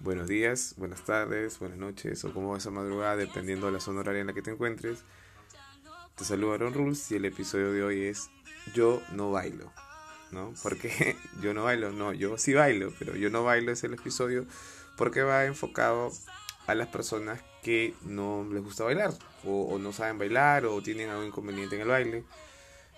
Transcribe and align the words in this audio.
buenos 0.00 0.28
días, 0.28 0.74
buenas 0.76 1.04
tardes, 1.04 1.58
buenas 1.58 1.78
noches 1.78 2.24
o 2.24 2.32
como 2.32 2.52
va 2.52 2.58
esa 2.58 2.70
madrugada, 2.70 3.16
dependiendo 3.16 3.66
de 3.66 3.72
la 3.72 3.80
zona 3.80 4.00
horaria 4.00 4.20
en 4.20 4.26
la 4.26 4.32
que 4.32 4.42
te 4.42 4.50
encuentres. 4.50 5.00
Te 6.16 6.24
saluda 6.24 6.54
Aaron 6.54 6.74
Rules 6.74 7.10
y 7.10 7.16
el 7.16 7.24
episodio 7.24 7.72
de 7.72 7.82
hoy 7.82 8.04
es 8.04 8.30
Yo 8.74 9.02
no 9.12 9.30
bailo. 9.30 9.72
¿No? 10.32 10.52
porque 10.62 11.16
yo 11.40 11.54
no 11.54 11.64
bailo? 11.64 11.92
No, 11.92 12.12
yo 12.12 12.36
sí 12.36 12.52
bailo, 12.52 12.92
pero 12.98 13.14
yo 13.14 13.30
no 13.30 13.44
bailo 13.44 13.70
es 13.70 13.84
el 13.84 13.94
episodio 13.94 14.44
porque 14.96 15.22
va 15.22 15.44
enfocado 15.44 16.10
a 16.66 16.74
las 16.74 16.88
personas 16.88 17.40
que 17.62 17.94
no 18.02 18.46
les 18.52 18.62
gusta 18.62 18.84
bailar 18.84 19.12
o, 19.44 19.78
no 19.78 19.92
saben 19.92 20.18
bailar 20.18 20.66
o 20.66 20.82
tienen 20.82 21.10
algún 21.10 21.26
inconveniente 21.26 21.76
en 21.76 21.82
el 21.82 21.88
baile. 21.88 22.24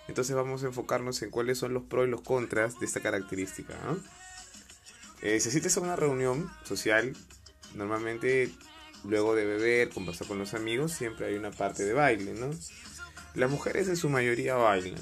Entonces 0.07 0.35
vamos 0.35 0.63
a 0.63 0.67
enfocarnos 0.67 1.21
en 1.21 1.29
cuáles 1.29 1.59
son 1.59 1.73
los 1.73 1.83
pros 1.83 2.07
y 2.07 2.09
los 2.09 2.21
contras 2.21 2.79
de 2.79 2.87
esta 2.87 2.99
característica. 2.99 3.75
¿no? 3.85 3.97
Eh, 5.21 5.35
asistes 5.35 5.75
a 5.77 5.81
una 5.81 5.95
reunión 5.95 6.49
social, 6.63 7.15
normalmente 7.75 8.49
luego 9.03 9.35
de 9.35 9.45
beber, 9.45 9.89
conversar 9.89 10.27
con 10.27 10.39
los 10.39 10.53
amigos, 10.53 10.93
siempre 10.93 11.27
hay 11.27 11.35
una 11.35 11.51
parte 11.51 11.83
de 11.83 11.93
baile, 11.93 12.33
¿no? 12.33 12.49
Las 13.35 13.49
mujeres 13.49 13.87
en 13.87 13.97
su 13.97 14.09
mayoría 14.09 14.55
bailan, 14.55 15.01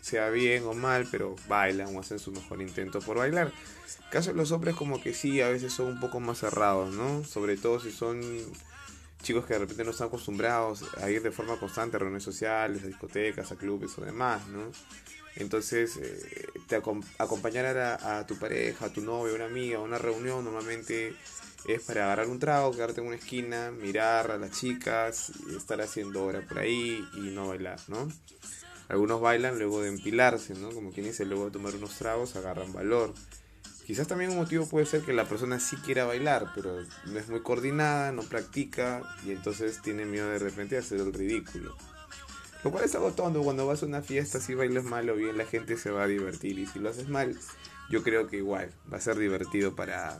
sea 0.00 0.30
bien 0.30 0.64
o 0.64 0.74
mal, 0.74 1.06
pero 1.10 1.34
bailan 1.48 1.94
o 1.96 2.00
hacen 2.00 2.18
su 2.18 2.30
mejor 2.32 2.60
intento 2.62 3.00
por 3.00 3.18
bailar. 3.18 3.52
Caso 4.10 4.30
de 4.30 4.36
los 4.36 4.52
hombres 4.52 4.74
como 4.74 5.02
que 5.02 5.12
sí, 5.12 5.40
a 5.40 5.48
veces 5.48 5.72
son 5.72 5.86
un 5.86 6.00
poco 6.00 6.20
más 6.20 6.38
cerrados, 6.38 6.94
¿no? 6.94 7.24
Sobre 7.24 7.56
todo 7.56 7.80
si 7.80 7.90
son 7.90 8.20
chicos 9.22 9.46
que 9.46 9.54
de 9.54 9.60
repente 9.60 9.84
no 9.84 9.90
están 9.90 10.08
acostumbrados 10.08 10.84
a 11.02 11.10
ir 11.10 11.22
de 11.22 11.30
forma 11.30 11.58
constante 11.58 11.96
a 11.96 11.98
reuniones 11.98 12.22
sociales, 12.22 12.82
a 12.84 12.86
discotecas, 12.86 13.50
a 13.50 13.56
clubes 13.56 13.98
o 13.98 14.02
demás, 14.02 14.46
¿no? 14.48 14.70
Entonces, 15.36 15.96
eh, 15.96 16.48
te 16.66 16.76
acompañar 16.76 17.78
a, 17.78 18.26
tu 18.26 18.38
pareja, 18.38 18.86
a 18.86 18.92
tu 18.92 19.00
novio, 19.00 19.32
a 19.32 19.36
una 19.36 19.46
amiga, 19.46 19.78
a 19.78 19.82
una 19.82 19.98
reunión 19.98 20.44
normalmente 20.44 21.14
es 21.66 21.82
para 21.82 22.04
agarrar 22.04 22.28
un 22.28 22.38
trago, 22.38 22.72
quedarte 22.72 23.00
en 23.00 23.06
una 23.06 23.16
esquina, 23.16 23.70
mirar 23.70 24.30
a 24.30 24.38
las 24.38 24.52
chicas, 24.52 25.32
estar 25.56 25.80
haciendo 25.80 26.24
hora 26.24 26.40
por 26.46 26.58
ahí 26.58 27.04
y 27.14 27.30
no 27.30 27.48
bailar, 27.48 27.78
¿no? 27.88 28.08
Algunos 28.88 29.20
bailan 29.20 29.58
luego 29.58 29.82
de 29.82 29.88
empilarse, 29.88 30.54
¿no? 30.54 30.70
Como 30.70 30.92
quien 30.92 31.06
dice, 31.06 31.24
luego 31.24 31.46
de 31.46 31.50
tomar 31.50 31.74
unos 31.74 31.96
tragos 31.96 32.36
agarran 32.36 32.72
valor. 32.72 33.12
Quizás 33.86 34.06
también 34.06 34.30
un 34.30 34.36
motivo 34.36 34.66
puede 34.66 34.86
ser 34.86 35.02
que 35.02 35.12
la 35.12 35.26
persona 35.26 35.58
sí 35.60 35.76
quiera 35.76 36.04
bailar, 36.04 36.52
pero 36.54 36.78
no 37.06 37.18
es 37.18 37.28
muy 37.28 37.40
coordinada, 37.40 38.12
no 38.12 38.22
practica 38.22 39.02
y 39.24 39.30
entonces 39.30 39.80
tiene 39.82 40.04
miedo 40.04 40.28
de 40.28 40.38
repente 40.38 40.74
de 40.74 40.82
hacer 40.82 41.00
el 41.00 41.12
ridículo. 41.12 41.74
Lo 42.64 42.72
cual 42.72 42.84
es 42.84 42.94
algo 42.94 43.12
tonto, 43.12 43.42
cuando 43.42 43.66
vas 43.66 43.82
a 43.82 43.86
una 43.86 44.02
fiesta, 44.02 44.40
si 44.40 44.54
bailas 44.54 44.84
mal 44.84 45.08
o 45.10 45.14
bien, 45.14 45.38
la 45.38 45.46
gente 45.46 45.76
se 45.76 45.90
va 45.90 46.04
a 46.04 46.06
divertir. 46.06 46.58
Y 46.58 46.66
si 46.66 46.78
lo 46.78 46.90
haces 46.90 47.08
mal, 47.08 47.38
yo 47.88 48.02
creo 48.02 48.26
que 48.26 48.38
igual 48.38 48.72
va 48.92 48.98
a 48.98 49.00
ser 49.00 49.16
divertido 49.16 49.76
para, 49.76 50.18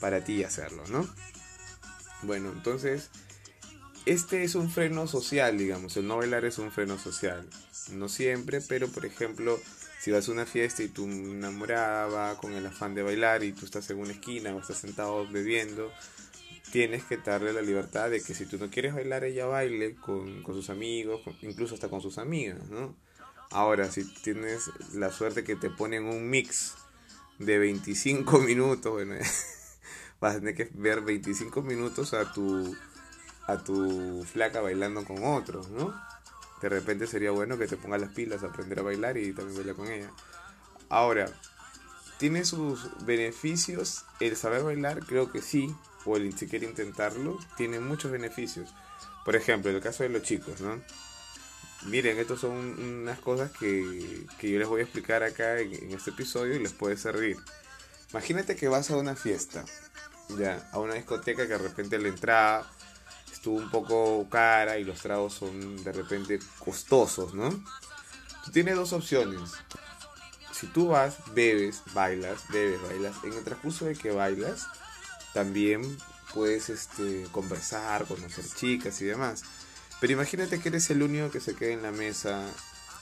para 0.00 0.24
ti 0.24 0.42
hacerlo, 0.42 0.82
¿no? 0.88 1.08
Bueno, 2.22 2.50
entonces, 2.50 3.10
este 4.04 4.44
es 4.44 4.54
un 4.54 4.70
freno 4.70 5.06
social, 5.06 5.56
digamos. 5.56 5.96
El 5.96 6.08
no 6.08 6.16
bailar 6.16 6.44
es 6.44 6.58
un 6.58 6.72
freno 6.72 6.98
social. 6.98 7.48
No 7.92 8.08
siempre, 8.08 8.60
pero 8.60 8.88
por 8.88 9.06
ejemplo, 9.06 9.58
si 10.00 10.10
vas 10.10 10.28
a 10.28 10.32
una 10.32 10.46
fiesta 10.46 10.82
y 10.82 10.88
tu 10.88 11.04
enamorada 11.04 12.06
va 12.06 12.36
con 12.38 12.52
el 12.52 12.66
afán 12.66 12.94
de 12.94 13.02
bailar 13.02 13.44
y 13.44 13.52
tú 13.52 13.64
estás 13.64 13.88
en 13.90 13.98
una 13.98 14.12
esquina 14.12 14.54
o 14.54 14.60
estás 14.60 14.78
sentado 14.78 15.26
bebiendo, 15.30 15.92
tienes 16.72 17.04
que 17.04 17.16
darle 17.16 17.52
la 17.52 17.62
libertad 17.62 18.10
de 18.10 18.22
que 18.22 18.34
si 18.34 18.46
tú 18.46 18.58
no 18.58 18.70
quieres 18.70 18.94
bailar, 18.94 19.24
ella 19.24 19.46
baile 19.46 19.96
con, 19.96 20.44
sus 20.46 20.70
amigos, 20.70 21.20
incluso 21.42 21.74
hasta 21.74 21.88
con 21.88 22.00
sus 22.00 22.18
amigas, 22.18 22.68
¿no? 22.70 22.96
Ahora, 23.50 23.90
si 23.90 24.04
tienes 24.04 24.70
la 24.94 25.10
suerte 25.10 25.42
que 25.42 25.56
te 25.56 25.70
ponen 25.70 26.04
un 26.04 26.30
mix 26.30 26.74
de 27.38 27.58
25 27.58 28.38
minutos, 28.40 28.92
bueno, 28.92 29.14
vas 30.20 30.36
a 30.36 30.38
tener 30.38 30.54
que 30.54 30.70
ver 30.74 31.00
25 31.00 31.62
minutos 31.62 32.14
a 32.14 32.32
tu, 32.32 32.76
a 33.46 33.58
tu 33.58 34.24
flaca 34.24 34.60
bailando 34.60 35.04
con 35.04 35.24
otros, 35.24 35.68
¿no? 35.70 35.92
De 36.62 36.68
repente 36.68 37.06
sería 37.06 37.30
bueno 37.30 37.58
que 37.58 37.66
te 37.66 37.76
pongas 37.76 38.00
las 38.00 38.12
pilas, 38.12 38.42
aprender 38.44 38.80
a 38.80 38.82
bailar 38.82 39.16
y 39.16 39.32
también 39.32 39.56
bailar 39.56 39.76
con 39.76 39.88
ella. 39.88 40.10
Ahora, 40.90 41.26
¿tiene 42.20 42.44
sus 42.44 42.90
beneficios 43.06 44.04
el 44.20 44.36
saber 44.36 44.62
bailar? 44.62 45.00
Creo 45.00 45.32
que 45.32 45.40
sí, 45.40 45.74
o 46.04 46.18
el 46.18 46.36
siquiera 46.36 46.66
intentarlo, 46.66 47.38
tiene 47.56 47.80
muchos 47.80 48.12
beneficios. 48.12 48.74
Por 49.24 49.36
ejemplo, 49.36 49.70
en 49.70 49.76
el 49.76 49.82
caso 49.82 50.02
de 50.02 50.10
los 50.10 50.22
chicos, 50.22 50.60
¿no? 50.60 50.82
Miren, 51.86 52.18
estas 52.18 52.40
son 52.40 52.78
unas 52.78 53.18
cosas 53.20 53.50
que, 53.52 54.26
yo 54.42 54.58
les 54.58 54.68
voy 54.68 54.80
a 54.80 54.84
explicar 54.84 55.22
acá 55.22 55.60
en, 55.60 55.92
este 55.92 56.10
episodio 56.10 56.56
y 56.56 56.58
les 56.58 56.74
puede 56.74 56.98
servir. 56.98 57.38
Imagínate 58.10 58.54
que 58.54 58.68
vas 58.68 58.90
a 58.90 58.98
una 58.98 59.16
fiesta, 59.16 59.64
ya, 60.38 60.68
a 60.72 60.78
una 60.78 60.94
discoteca 60.94 61.44
que 61.44 61.54
de 61.54 61.58
repente 61.58 61.98
la 61.98 62.08
entrada 62.08 62.70
estuvo 63.32 63.56
un 63.56 63.70
poco 63.70 64.28
cara 64.28 64.76
y 64.76 64.84
los 64.84 65.00
tragos 65.00 65.32
son 65.32 65.82
de 65.82 65.92
repente 65.92 66.38
costosos, 66.58 67.32
¿no? 67.32 67.48
Tú 68.44 68.50
tienes 68.52 68.76
dos 68.76 68.92
opciones. 68.92 69.52
Si 70.60 70.66
tú 70.66 70.88
vas, 70.88 71.16
bebes, 71.32 71.82
bailas, 71.94 72.42
bebes, 72.50 72.82
bailas, 72.82 73.16
en 73.24 73.32
el 73.32 73.42
transcurso 73.42 73.86
de 73.86 73.96
que 73.96 74.10
bailas, 74.10 74.66
también 75.32 75.96
puedes 76.34 76.68
este, 76.68 77.26
conversar, 77.32 78.04
conocer 78.04 78.44
chicas 78.44 79.00
y 79.00 79.06
demás. 79.06 79.42
Pero 80.02 80.12
imagínate 80.12 80.60
que 80.60 80.68
eres 80.68 80.90
el 80.90 81.02
único 81.02 81.30
que 81.30 81.40
se 81.40 81.54
queda 81.54 81.72
en 81.72 81.82
la 81.82 81.92
mesa 81.92 82.46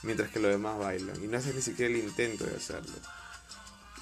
mientras 0.03 0.29
que 0.29 0.39
los 0.39 0.51
demás 0.51 0.77
bailan 0.79 1.21
y 1.21 1.27
no 1.27 1.37
haces 1.37 1.53
ni 1.53 1.61
siquiera 1.61 1.93
el 1.93 1.99
intento 1.99 2.45
de 2.45 2.55
hacerlo. 2.55 2.93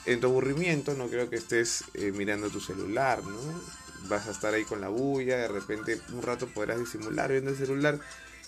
En 0.06 0.20
tu 0.20 0.28
aburrimiento 0.28 0.94
no 0.94 1.08
creo 1.08 1.28
que 1.28 1.38
estés 1.38 1.84
eh, 1.96 2.12
mirando 2.12 2.50
tu 2.52 2.60
celular, 2.60 3.24
¿no? 3.24 3.40
Vas 4.08 4.28
a 4.28 4.32
estar 4.32 4.54
ahí 4.54 4.66
con 4.66 4.82
la 4.82 4.90
bulla, 4.90 5.38
de 5.38 5.48
repente 5.48 6.00
un 6.14 6.22
rato 6.22 6.48
podrás 6.48 6.80
disimular 6.80 7.32
viendo 7.32 7.50
el 7.50 7.58
celular, 7.58 8.00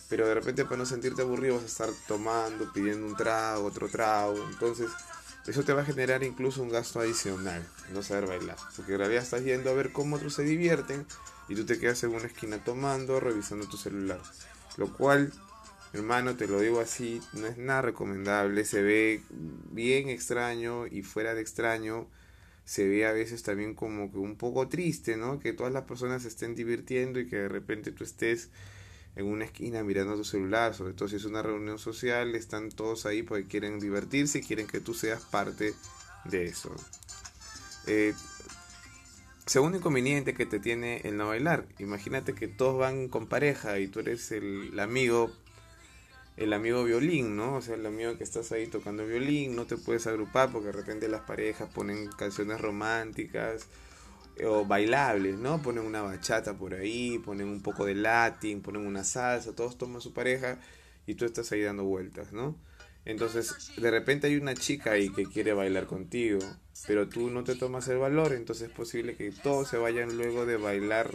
pero 0.09 0.27
de 0.27 0.33
repente 0.33 0.65
para 0.65 0.77
no 0.77 0.85
sentirte 0.85 1.21
aburrido 1.21 1.55
vas 1.55 1.63
a 1.63 1.67
estar 1.67 1.89
tomando, 2.07 2.73
pidiendo 2.73 3.05
un 3.05 3.15
trago, 3.15 3.65
otro 3.65 3.87
trago. 3.87 4.35
Entonces, 4.49 4.89
eso 5.47 5.63
te 5.63 5.73
va 5.73 5.83
a 5.83 5.85
generar 5.85 6.23
incluso 6.23 6.61
un 6.63 6.69
gasto 6.69 6.99
adicional, 6.99 7.65
no 7.93 8.01
saber 8.01 8.27
bailar. 8.27 8.57
Porque 8.75 8.93
en 8.93 8.99
realidad 8.99 9.23
estás 9.23 9.43
yendo 9.43 9.69
a 9.69 9.73
ver 9.73 9.91
cómo 9.91 10.15
otros 10.15 10.33
se 10.33 10.43
divierten 10.43 11.05
y 11.47 11.55
tú 11.55 11.65
te 11.65 11.79
quedas 11.79 12.03
en 12.03 12.13
una 12.13 12.25
esquina 12.25 12.63
tomando, 12.63 13.19
revisando 13.19 13.67
tu 13.67 13.77
celular. 13.77 14.19
Lo 14.77 14.91
cual, 14.91 15.31
hermano, 15.93 16.35
te 16.35 16.47
lo 16.47 16.59
digo 16.59 16.79
así, 16.79 17.21
no 17.33 17.47
es 17.47 17.57
nada 17.57 17.83
recomendable. 17.83 18.65
Se 18.65 18.81
ve 18.81 19.23
bien 19.29 20.09
extraño 20.09 20.87
y 20.87 21.03
fuera 21.03 21.35
de 21.35 21.41
extraño 21.41 22.07
se 22.65 22.87
ve 22.87 23.07
a 23.07 23.11
veces 23.11 23.41
también 23.41 23.73
como 23.73 24.11
que 24.11 24.19
un 24.19 24.35
poco 24.35 24.67
triste, 24.67 25.17
¿no? 25.17 25.39
Que 25.39 25.53
todas 25.53 25.73
las 25.73 25.85
personas 25.85 26.21
se 26.21 26.27
estén 26.27 26.53
divirtiendo 26.53 27.19
y 27.19 27.27
que 27.27 27.37
de 27.37 27.49
repente 27.49 27.91
tú 27.91 28.03
estés 28.03 28.49
en 29.15 29.25
una 29.25 29.45
esquina 29.45 29.83
mirando 29.83 30.15
tu 30.15 30.23
celular, 30.23 30.73
sobre 30.73 30.93
todo 30.93 31.09
si 31.09 31.17
es 31.17 31.25
una 31.25 31.41
reunión 31.41 31.79
social, 31.79 32.35
están 32.35 32.69
todos 32.69 33.05
ahí 33.05 33.23
porque 33.23 33.47
quieren 33.47 33.79
divertirse 33.79 34.39
y 34.39 34.41
quieren 34.43 34.67
que 34.67 34.79
tú 34.79 34.93
seas 34.93 35.23
parte 35.23 35.73
de 36.25 36.45
eso. 36.45 36.73
Eh, 37.87 38.13
segundo 39.45 39.77
inconveniente 39.77 40.33
que 40.33 40.45
te 40.45 40.59
tiene 40.59 41.01
el 41.03 41.17
no 41.17 41.27
bailar, 41.27 41.65
imagínate 41.79 42.33
que 42.33 42.47
todos 42.47 42.77
van 42.77 43.07
con 43.07 43.27
pareja 43.27 43.79
y 43.79 43.87
tú 43.87 43.99
eres 43.99 44.31
el, 44.31 44.79
amigo 44.79 45.31
el 46.37 46.53
amigo 46.53 46.85
violín, 46.85 47.35
¿no? 47.35 47.55
O 47.55 47.61
sea, 47.61 47.75
el 47.75 47.85
amigo 47.85 48.17
que 48.17 48.23
estás 48.23 48.53
ahí 48.53 48.67
tocando 48.67 49.05
violín, 49.05 49.57
no 49.57 49.65
te 49.65 49.75
puedes 49.75 50.07
agrupar 50.07 50.49
porque 50.51 50.67
de 50.67 50.71
repente 50.71 51.09
las 51.09 51.21
parejas 51.21 51.69
ponen 51.73 52.07
canciones 52.07 52.61
románticas, 52.61 53.67
o 54.45 54.65
bailables, 54.65 55.37
¿no? 55.37 55.61
Ponen 55.61 55.85
una 55.85 56.01
bachata 56.01 56.57
por 56.57 56.73
ahí, 56.73 57.19
ponen 57.19 57.47
un 57.47 57.61
poco 57.61 57.85
de 57.85 57.95
latín, 57.95 58.61
ponen 58.61 58.85
una 58.85 59.03
salsa, 59.03 59.55
todos 59.55 59.77
toman 59.77 60.01
su 60.01 60.13
pareja 60.13 60.59
y 61.05 61.15
tú 61.15 61.25
estás 61.25 61.51
ahí 61.51 61.61
dando 61.61 61.83
vueltas, 61.83 62.31
¿no? 62.31 62.55
Entonces, 63.05 63.71
de 63.77 63.89
repente 63.89 64.27
hay 64.27 64.35
una 64.35 64.53
chica 64.53 64.91
ahí 64.91 65.09
que 65.11 65.25
quiere 65.25 65.53
bailar 65.53 65.87
contigo, 65.87 66.39
pero 66.85 67.07
tú 67.07 67.29
no 67.29 67.43
te 67.43 67.55
tomas 67.55 67.87
el 67.87 67.97
valor, 67.97 68.33
entonces 68.33 68.69
es 68.69 68.75
posible 68.75 69.15
que 69.15 69.31
todos 69.31 69.67
se 69.67 69.77
vayan 69.77 70.17
luego 70.17 70.45
de 70.45 70.57
bailar, 70.57 71.09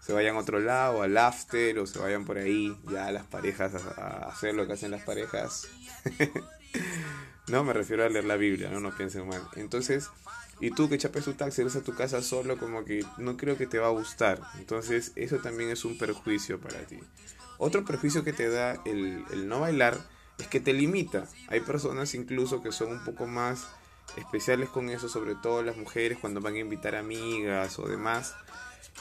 se 0.00 0.12
vayan 0.12 0.36
a 0.36 0.40
otro 0.40 0.60
lado, 0.60 1.02
al 1.02 1.16
after, 1.16 1.78
o 1.78 1.86
se 1.86 1.98
vayan 1.98 2.24
por 2.24 2.36
ahí, 2.36 2.76
ya 2.90 3.10
las 3.10 3.24
parejas 3.24 3.74
a, 3.74 4.28
hacer 4.28 4.54
lo 4.54 4.66
que 4.66 4.74
hacen 4.74 4.90
las 4.90 5.02
parejas. 5.02 5.68
no, 7.48 7.64
me 7.64 7.72
refiero 7.72 8.04
a 8.04 8.08
leer 8.08 8.24
la 8.24 8.36
Biblia, 8.36 8.68
no, 8.68 8.80
no 8.80 8.94
piensen 8.94 9.26
mal. 9.26 9.42
Entonces, 9.56 10.10
y 10.60 10.70
tú 10.70 10.88
que 10.88 10.98
chapes 10.98 11.24
tu 11.24 11.34
taxi, 11.34 11.62
eres 11.62 11.76
a 11.76 11.82
tu 11.82 11.94
casa 11.94 12.22
solo, 12.22 12.58
como 12.58 12.84
que 12.84 13.04
no 13.18 13.36
creo 13.36 13.56
que 13.56 13.66
te 13.66 13.78
va 13.78 13.88
a 13.88 13.90
gustar. 13.90 14.40
Entonces, 14.58 15.12
eso 15.16 15.38
también 15.38 15.70
es 15.70 15.84
un 15.84 15.98
perjuicio 15.98 16.60
para 16.60 16.78
ti. 16.86 16.98
Otro 17.58 17.84
perjuicio 17.84 18.24
que 18.24 18.32
te 18.32 18.48
da 18.48 18.80
el, 18.84 19.24
el 19.32 19.48
no 19.48 19.60
bailar 19.60 19.98
es 20.38 20.46
que 20.48 20.60
te 20.60 20.72
limita. 20.72 21.26
Hay 21.48 21.60
personas 21.60 22.14
incluso 22.14 22.62
que 22.62 22.72
son 22.72 22.92
un 22.92 23.04
poco 23.04 23.26
más 23.26 23.66
especiales 24.16 24.68
con 24.68 24.88
eso, 24.90 25.08
sobre 25.08 25.34
todo 25.34 25.62
las 25.62 25.76
mujeres 25.76 26.18
cuando 26.20 26.40
van 26.40 26.54
a 26.54 26.58
invitar 26.58 26.94
amigas 26.94 27.78
o 27.78 27.88
demás. 27.88 28.34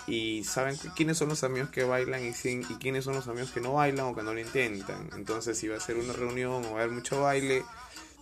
Y 0.07 0.44
saben 0.44 0.75
quiénes 0.95 1.17
son 1.17 1.29
los 1.29 1.44
amigos 1.44 1.69
que 1.69 1.83
bailan 1.83 2.21
y, 2.23 2.33
y 2.44 2.75
quiénes 2.79 3.06
son 3.06 3.15
los 3.15 3.27
amigos 3.27 3.51
que 3.51 3.61
no 3.61 3.73
bailan 3.73 4.07
o 4.07 4.15
que 4.15 4.23
no 4.23 4.33
lo 4.33 4.39
intentan. 4.39 5.09
Entonces, 5.15 5.57
si 5.57 5.67
va 5.67 5.77
a 5.77 5.79
ser 5.79 5.97
una 5.97 6.13
reunión 6.13 6.65
o 6.65 6.73
va 6.73 6.79
a 6.79 6.83
haber 6.83 6.91
mucho 6.91 7.21
baile, 7.21 7.63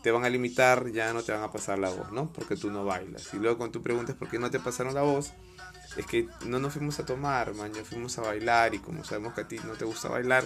te 0.01 0.11
van 0.11 0.25
a 0.25 0.29
limitar, 0.29 0.91
ya 0.91 1.13
no 1.13 1.23
te 1.23 1.31
van 1.31 1.43
a 1.43 1.51
pasar 1.51 1.79
la 1.79 1.89
voz, 1.89 2.11
¿no? 2.11 2.31
Porque 2.33 2.55
tú 2.55 2.71
no 2.71 2.85
bailas. 2.85 3.33
Y 3.33 3.37
luego 3.37 3.57
cuando 3.57 3.73
tú 3.73 3.83
preguntas 3.83 4.15
por 4.15 4.29
qué 4.29 4.39
no 4.39 4.49
te 4.49 4.59
pasaron 4.59 4.93
la 4.93 5.01
voz, 5.01 5.33
es 5.97 6.05
que 6.05 6.27
no 6.45 6.59
nos 6.59 6.73
fuimos 6.73 6.99
a 6.99 7.05
tomar, 7.05 7.53
man, 7.53 7.73
fuimos 7.85 8.17
a 8.17 8.21
bailar 8.21 8.73
y 8.73 8.79
como 8.79 9.03
sabemos 9.03 9.33
que 9.33 9.41
a 9.41 9.47
ti 9.47 9.59
no 9.65 9.73
te 9.73 9.85
gusta 9.85 10.09
bailar, 10.09 10.43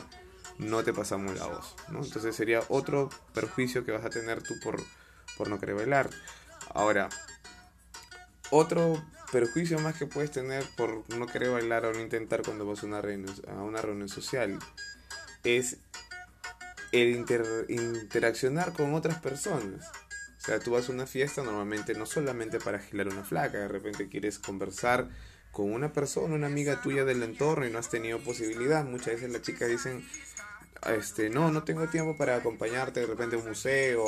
no 0.57 0.83
te 0.83 0.93
pasamos 0.93 1.37
la 1.37 1.45
voz, 1.47 1.75
¿no? 1.89 2.03
Entonces 2.03 2.35
sería 2.35 2.61
otro 2.69 3.09
perjuicio 3.33 3.85
que 3.85 3.91
vas 3.91 4.05
a 4.05 4.09
tener 4.09 4.41
tú 4.41 4.55
por, 4.63 4.81
por 5.37 5.49
no 5.49 5.59
querer 5.59 5.75
bailar. 5.75 6.09
Ahora, 6.73 7.09
otro 8.49 9.01
perjuicio 9.31 9.79
más 9.79 9.97
que 9.97 10.05
puedes 10.05 10.31
tener 10.31 10.63
por 10.75 11.03
no 11.15 11.27
querer 11.27 11.51
bailar 11.51 11.85
o 11.85 11.93
no 11.93 11.99
intentar 11.99 12.41
cuando 12.41 12.65
vas 12.65 12.83
a 12.83 12.87
una 12.87 13.01
reunión, 13.01 13.33
a 13.47 13.63
una 13.63 13.81
reunión 13.81 14.09
social 14.09 14.59
es 15.43 15.77
el 17.01 17.25
interaccionar 17.69 18.73
con 18.73 18.93
otras 18.93 19.19
personas. 19.19 19.89
O 20.37 20.41
sea, 20.45 20.59
tú 20.59 20.71
vas 20.71 20.89
a 20.89 20.91
una 20.91 21.07
fiesta 21.07 21.43
normalmente 21.43 21.95
no 21.95 22.05
solamente 22.05 22.59
para 22.59 22.79
girar 22.79 23.07
una 23.07 23.23
flaca, 23.23 23.57
de 23.57 23.67
repente 23.67 24.09
quieres 24.09 24.37
conversar 24.37 25.09
con 25.51 25.71
una 25.71 25.91
persona, 25.91 26.35
una 26.35 26.47
amiga 26.47 26.81
tuya 26.81 27.05
del 27.05 27.23
entorno 27.23 27.65
y 27.65 27.71
no 27.71 27.79
has 27.79 27.89
tenido 27.89 28.19
posibilidad. 28.19 28.83
Muchas 28.83 29.15
veces 29.15 29.31
las 29.31 29.41
chicas 29.41 29.69
dicen, 29.69 30.05
este, 30.85 31.29
no, 31.29 31.49
no 31.51 31.63
tengo 31.63 31.87
tiempo 31.87 32.15
para 32.15 32.35
acompañarte 32.35 32.99
de 32.99 33.07
repente 33.07 33.35
a 33.35 33.39
un 33.39 33.47
museo, 33.47 34.05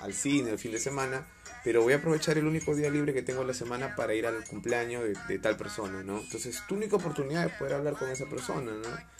al 0.00 0.12
cine 0.12 0.50
el 0.50 0.58
fin 0.58 0.72
de 0.72 0.78
semana, 0.80 1.26
pero 1.62 1.82
voy 1.82 1.92
a 1.92 1.96
aprovechar 1.96 2.36
el 2.36 2.46
único 2.46 2.74
día 2.74 2.90
libre 2.90 3.14
que 3.14 3.22
tengo 3.22 3.44
la 3.44 3.54
semana 3.54 3.94
para 3.94 4.14
ir 4.14 4.26
al 4.26 4.44
cumpleaños 4.44 5.04
de, 5.28 5.38
tal 5.38 5.56
persona, 5.56 6.02
¿no? 6.02 6.18
Entonces, 6.18 6.62
tu 6.66 6.74
única 6.74 6.96
oportunidad 6.96 7.46
es 7.46 7.52
poder 7.52 7.74
hablar 7.74 7.94
con 7.94 8.10
esa 8.10 8.26
persona, 8.26 8.72
¿no? 8.72 9.13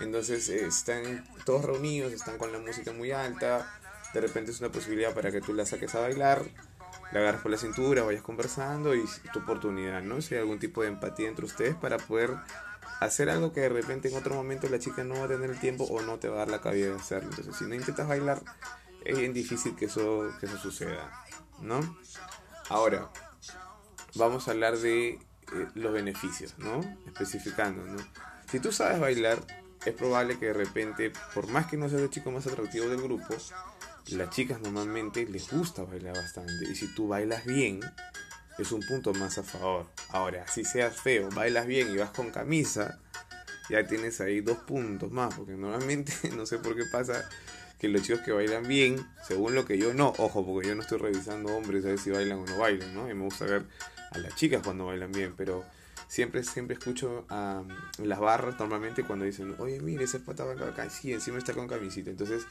Entonces, 0.00 0.48
eh, 0.48 0.66
están 0.66 1.24
todos 1.44 1.64
reunidos, 1.64 2.12
están 2.12 2.38
con 2.38 2.52
la 2.52 2.58
música 2.58 2.92
muy 2.92 3.12
alta, 3.12 3.80
de 4.14 4.20
repente 4.20 4.50
es 4.50 4.60
una 4.60 4.70
posibilidad 4.70 5.14
para 5.14 5.30
que 5.30 5.40
tú 5.40 5.52
la 5.52 5.66
saques 5.66 5.94
a 5.94 6.00
bailar, 6.00 6.44
la 7.12 7.20
agarras 7.20 7.42
por 7.42 7.50
la 7.50 7.58
cintura, 7.58 8.02
vayas 8.02 8.22
conversando 8.22 8.94
y 8.94 9.04
tu 9.32 9.40
oportunidad, 9.40 10.02
¿no? 10.02 10.20
Si 10.20 10.34
hay 10.34 10.40
algún 10.40 10.58
tipo 10.58 10.82
de 10.82 10.88
empatía 10.88 11.28
entre 11.28 11.44
ustedes 11.44 11.74
para 11.74 11.98
poder 11.98 12.36
hacer 13.00 13.30
algo 13.30 13.52
que 13.52 13.60
de 13.60 13.68
repente 13.68 14.08
en 14.08 14.16
otro 14.16 14.34
momento 14.34 14.68
la 14.68 14.78
chica 14.78 15.04
no 15.04 15.14
va 15.14 15.24
a 15.24 15.28
tener 15.28 15.50
el 15.50 15.58
tiempo 15.58 15.84
o 15.84 16.02
no 16.02 16.18
te 16.18 16.28
va 16.28 16.36
a 16.36 16.38
dar 16.40 16.50
la 16.50 16.60
cabida 16.60 16.88
de 16.88 16.96
hacerlo. 16.96 17.30
Entonces, 17.30 17.56
si 17.56 17.64
no 17.64 17.74
intentas 17.74 18.06
bailar, 18.08 18.42
es 19.04 19.18
bien 19.18 19.32
difícil 19.32 19.74
que 19.76 19.86
eso, 19.86 20.32
que 20.38 20.46
eso 20.46 20.58
suceda, 20.58 21.10
¿no? 21.60 21.80
Ahora, 22.68 23.10
vamos 24.14 24.46
a 24.46 24.52
hablar 24.52 24.76
de 24.78 25.08
eh, 25.08 25.18
los 25.74 25.92
beneficios, 25.92 26.54
¿no? 26.58 26.80
Especificando, 27.06 27.84
¿no? 27.84 27.98
Si 28.50 28.60
tú 28.60 28.72
sabes 28.72 29.00
bailar, 29.00 29.38
es 29.84 29.94
probable 29.94 30.38
que 30.38 30.46
de 30.46 30.52
repente, 30.52 31.12
por 31.34 31.48
más 31.48 31.66
que 31.66 31.76
no 31.76 31.88
seas 31.88 32.02
el 32.02 32.10
chico 32.10 32.30
más 32.30 32.46
atractivo 32.46 32.86
del 32.88 33.00
grupo, 33.00 33.34
las 34.08 34.30
chicas 34.30 34.60
normalmente 34.60 35.26
les 35.26 35.50
gusta 35.50 35.84
bailar 35.84 36.16
bastante. 36.16 36.68
Y 36.70 36.74
si 36.74 36.94
tú 36.94 37.08
bailas 37.08 37.44
bien, 37.44 37.80
es 38.58 38.72
un 38.72 38.82
punto 38.82 39.14
más 39.14 39.38
a 39.38 39.42
favor. 39.42 39.86
Ahora, 40.10 40.46
si 40.48 40.64
seas 40.64 40.96
feo, 40.96 41.28
bailas 41.30 41.66
bien 41.66 41.92
y 41.92 41.96
vas 41.96 42.10
con 42.10 42.30
camisa, 42.30 42.98
ya 43.68 43.86
tienes 43.86 44.20
ahí 44.20 44.40
dos 44.40 44.58
puntos 44.58 45.10
más. 45.10 45.34
Porque 45.34 45.52
normalmente, 45.52 46.12
no 46.36 46.46
sé 46.46 46.58
por 46.58 46.76
qué 46.76 46.84
pasa 46.90 47.28
que 47.78 47.88
los 47.88 48.02
chicos 48.02 48.20
que 48.20 48.32
bailan 48.32 48.68
bien, 48.68 48.96
según 49.26 49.54
lo 49.54 49.64
que 49.64 49.78
yo 49.78 49.94
no, 49.94 50.12
ojo, 50.18 50.44
porque 50.44 50.68
yo 50.68 50.74
no 50.74 50.82
estoy 50.82 50.98
revisando 50.98 51.56
hombres 51.56 51.84
a 51.86 51.88
ver 51.88 51.98
si 51.98 52.10
bailan 52.10 52.40
o 52.40 52.44
no 52.44 52.58
bailan, 52.58 52.94
¿no? 52.94 53.10
Y 53.10 53.14
me 53.14 53.24
gusta 53.24 53.46
ver 53.46 53.64
a 54.10 54.18
las 54.18 54.34
chicas 54.34 54.60
cuando 54.62 54.86
bailan 54.86 55.12
bien, 55.12 55.34
pero 55.34 55.64
siempre, 56.10 56.42
siempre 56.42 56.74
escucho 56.74 57.24
a 57.28 57.62
las 57.98 58.18
barras 58.18 58.58
normalmente 58.58 59.04
cuando 59.04 59.24
dicen, 59.24 59.54
oye, 59.58 59.80
mire, 59.80 60.04
ese 60.04 60.18
pata 60.18 60.44
va 60.44 60.54
acá, 60.54 60.90
sí, 60.90 61.12
encima 61.12 61.38
está 61.38 61.54
con 61.54 61.68
camisita. 61.68 62.10
Entonces, 62.10 62.46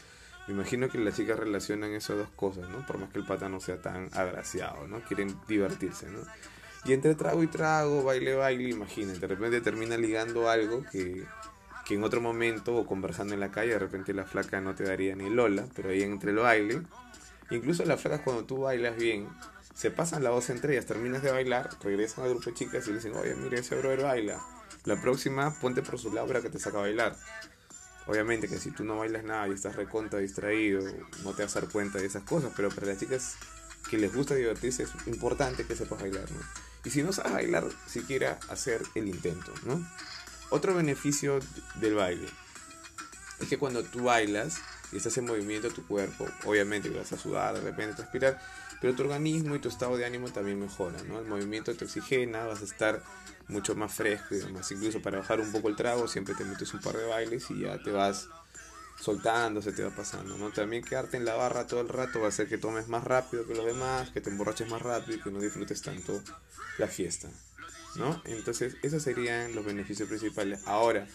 me 0.47 0.53
imagino 0.53 0.87
que 0.87 0.97
las 0.97 1.17
chicas 1.17 1.37
relacionan 1.37 1.91
esas 1.91 2.17
dos 2.17 2.29
cosas, 2.37 2.69
¿no? 2.69 2.85
Por 2.87 2.99
más 2.99 3.09
que 3.09 3.19
el 3.19 3.25
pata 3.25 3.49
no 3.49 3.59
sea 3.59 3.81
tan 3.81 4.09
agraciado, 4.13 4.87
¿no? 4.87 5.01
Quieren 5.01 5.35
divertirse, 5.49 6.09
¿no? 6.09 6.21
Y 6.85 6.93
entre 6.93 7.15
trago 7.15 7.43
y 7.43 7.47
trago, 7.47 8.01
baile, 8.01 8.33
baile, 8.35 8.69
imagínate, 8.69 9.19
de 9.19 9.27
repente 9.27 9.59
termina 9.59 9.97
ligando 9.97 10.49
algo 10.49 10.85
que, 10.89 11.25
que 11.85 11.95
en 11.95 12.03
otro 12.05 12.21
momento 12.21 12.77
o 12.77 12.85
conversando 12.85 13.33
en 13.33 13.41
la 13.41 13.51
calle, 13.51 13.73
de 13.73 13.79
repente 13.79 14.13
la 14.13 14.23
flaca 14.23 14.61
no 14.61 14.73
te 14.73 14.85
daría 14.85 15.17
ni 15.17 15.29
lola, 15.29 15.65
pero 15.75 15.89
ahí 15.89 16.01
entre 16.01 16.31
el 16.31 16.37
baile, 16.37 16.81
incluso 17.51 17.85
las 17.85 18.01
flacas 18.01 18.21
cuando 18.21 18.45
tú 18.45 18.59
bailas 18.59 18.97
bien, 18.97 19.29
se 19.73 19.91
pasan 19.91 20.23
la 20.23 20.29
voz 20.29 20.49
entre 20.49 20.73
ellas, 20.73 20.85
terminas 20.85 21.23
de 21.23 21.31
bailar, 21.31 21.69
regresan 21.81 22.25
al 22.25 22.31
grupo 22.31 22.49
de 22.49 22.53
chicas 22.53 22.85
y 22.87 22.89
le 22.89 22.97
dicen, 22.97 23.15
oye, 23.15 23.35
mire, 23.35 23.59
ese 23.59 23.75
brother 23.75 24.03
baila. 24.03 24.39
La 24.85 24.99
próxima, 25.01 25.53
ponte 25.59 25.81
por 25.81 25.99
su 25.99 26.11
lado 26.11 26.27
para 26.27 26.41
que 26.41 26.49
te 26.49 26.59
saca 26.59 26.79
a 26.79 26.81
bailar. 26.81 27.15
Obviamente 28.07 28.47
que 28.47 28.57
si 28.57 28.71
tú 28.71 28.83
no 28.83 28.97
bailas 28.97 29.23
nada 29.23 29.47
y 29.47 29.51
estás 29.51 29.75
recontra 29.75 30.19
distraído, 30.19 30.81
no 31.23 31.33
te 31.33 31.43
vas 31.43 31.55
a 31.55 31.61
dar 31.61 31.69
cuenta 31.69 31.99
de 31.99 32.07
esas 32.07 32.23
cosas, 32.23 32.51
pero 32.55 32.69
para 32.69 32.87
las 32.87 32.99
chicas 32.99 33.35
que 33.89 33.97
les 33.97 34.13
gusta 34.13 34.35
divertirse 34.35 34.83
es 34.83 34.89
importante 35.07 35.65
que 35.65 35.75
sepas 35.75 36.01
bailar. 36.01 36.25
Y 36.83 36.89
si 36.89 37.03
no 37.03 37.13
sabes 37.13 37.33
bailar, 37.33 37.65
siquiera 37.87 38.39
hacer 38.49 38.81
el 38.95 39.07
intento, 39.07 39.53
¿no? 39.65 39.85
Otro 40.49 40.73
beneficio 40.73 41.39
del 41.75 41.95
baile 41.95 42.27
es 43.39 43.47
que 43.47 43.57
cuando 43.57 43.83
tú 43.83 44.03
bailas 44.03 44.59
y 44.91 44.97
estás 44.97 45.17
en 45.17 45.25
movimiento 45.25 45.69
tu 45.69 45.85
cuerpo, 45.85 46.27
obviamente 46.45 46.89
vas 46.89 47.11
a 47.11 47.17
sudar, 47.17 47.55
de 47.55 47.61
repente 47.61 47.95
transpirar, 47.95 48.41
pero 48.81 48.95
tu 48.95 49.03
organismo 49.03 49.55
y 49.55 49.59
tu 49.59 49.69
estado 49.69 49.97
de 49.97 50.05
ánimo 50.05 50.29
también 50.29 50.59
mejora, 50.59 51.01
¿no? 51.03 51.19
El 51.19 51.25
movimiento 51.25 51.75
te 51.75 51.85
oxigena, 51.85 52.45
vas 52.45 52.61
a 52.61 52.65
estar 52.65 53.03
mucho 53.47 53.75
más 53.75 53.93
fresco 53.93 54.35
y 54.35 54.39
demás. 54.39 54.71
Incluso 54.71 55.01
para 55.01 55.19
bajar 55.19 55.41
un 55.41 55.51
poco 55.51 55.69
el 55.69 55.75
trago, 55.75 56.07
siempre 56.07 56.35
te 56.35 56.45
metes 56.45 56.73
un 56.73 56.79
par 56.79 56.95
de 56.95 57.05
bailes 57.05 57.49
y 57.51 57.61
ya 57.61 57.77
te 57.81 57.91
vas 57.91 58.29
soltando, 58.99 59.61
se 59.61 59.71
te 59.71 59.83
va 59.83 59.91
pasando, 59.91 60.37
¿no? 60.37 60.51
También 60.51 60.83
quedarte 60.83 61.17
en 61.17 61.25
la 61.25 61.35
barra 61.35 61.67
todo 61.67 61.81
el 61.81 61.89
rato 61.89 62.19
va 62.19 62.27
a 62.27 62.29
hacer 62.29 62.47
que 62.47 62.57
tomes 62.57 62.87
más 62.87 63.03
rápido 63.03 63.47
que 63.47 63.55
los 63.55 63.65
demás, 63.65 64.09
que 64.11 64.21
te 64.21 64.29
emborraches 64.29 64.69
más 64.69 64.81
rápido 64.81 65.17
y 65.17 65.21
que 65.21 65.31
no 65.31 65.39
disfrutes 65.39 65.81
tanto 65.81 66.21
la 66.77 66.87
fiesta, 66.87 67.29
¿no? 67.95 68.21
Entonces, 68.25 68.75
esos 68.81 69.01
serían 69.01 69.55
los 69.55 69.65
beneficios 69.65 70.07
principales. 70.07 70.61
Ahora, 70.65 71.07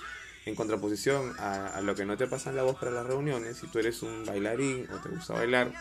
en 0.44 0.54
contraposición 0.54 1.34
a, 1.38 1.80
lo 1.80 1.94
que 1.94 2.04
no 2.04 2.16
te 2.16 2.26
pasa 2.26 2.50
en 2.50 2.56
la 2.56 2.62
voz 2.62 2.76
para 2.76 2.90
las 2.90 3.06
reuniones, 3.06 3.58
si 3.58 3.66
tú 3.66 3.78
eres 3.78 4.02
un 4.02 4.24
bailarín 4.26 4.86
o 4.92 4.96
te 4.98 5.08
gusta 5.08 5.34
bailar, 5.34 5.72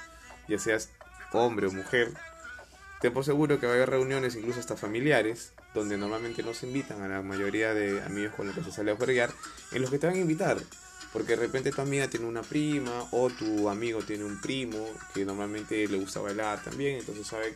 ya 0.47 0.57
seas 0.57 0.89
hombre 1.33 1.67
o 1.67 1.71
mujer, 1.71 2.13
te 3.01 3.11
por 3.11 3.25
seguro 3.25 3.59
que 3.59 3.65
va 3.65 3.73
a 3.73 3.75
haber 3.75 3.89
reuniones, 3.89 4.35
incluso 4.35 4.61
hasta 4.61 4.77
familiares, 4.77 5.51
donde 5.73 5.97
normalmente 5.97 6.41
no 6.43 6.53
se 6.53 6.67
invitan 6.67 7.01
a 7.01 7.07
la 7.09 7.21
mayoría 7.21 7.73
de 7.73 8.01
amigos 8.01 8.33
con 8.35 8.47
los 8.47 8.55
que 8.55 8.63
se 8.63 8.71
sale 8.71 8.91
a 8.91 8.95
jugar, 8.95 9.31
en 9.73 9.81
los 9.81 9.91
que 9.91 9.99
te 9.99 10.07
van 10.07 10.15
a 10.15 10.19
invitar. 10.19 10.57
Porque 11.11 11.35
de 11.35 11.41
repente 11.41 11.71
tu 11.71 11.81
amiga 11.81 12.07
tiene 12.07 12.25
una 12.25 12.41
prima 12.41 13.07
o 13.11 13.29
tu 13.29 13.69
amigo 13.69 14.01
tiene 14.01 14.23
un 14.23 14.39
primo 14.39 14.87
que 15.13 15.25
normalmente 15.25 15.85
le 15.87 15.97
gusta 15.97 16.21
bailar 16.21 16.63
también. 16.63 16.97
Entonces 16.97 17.27
sabe 17.27 17.53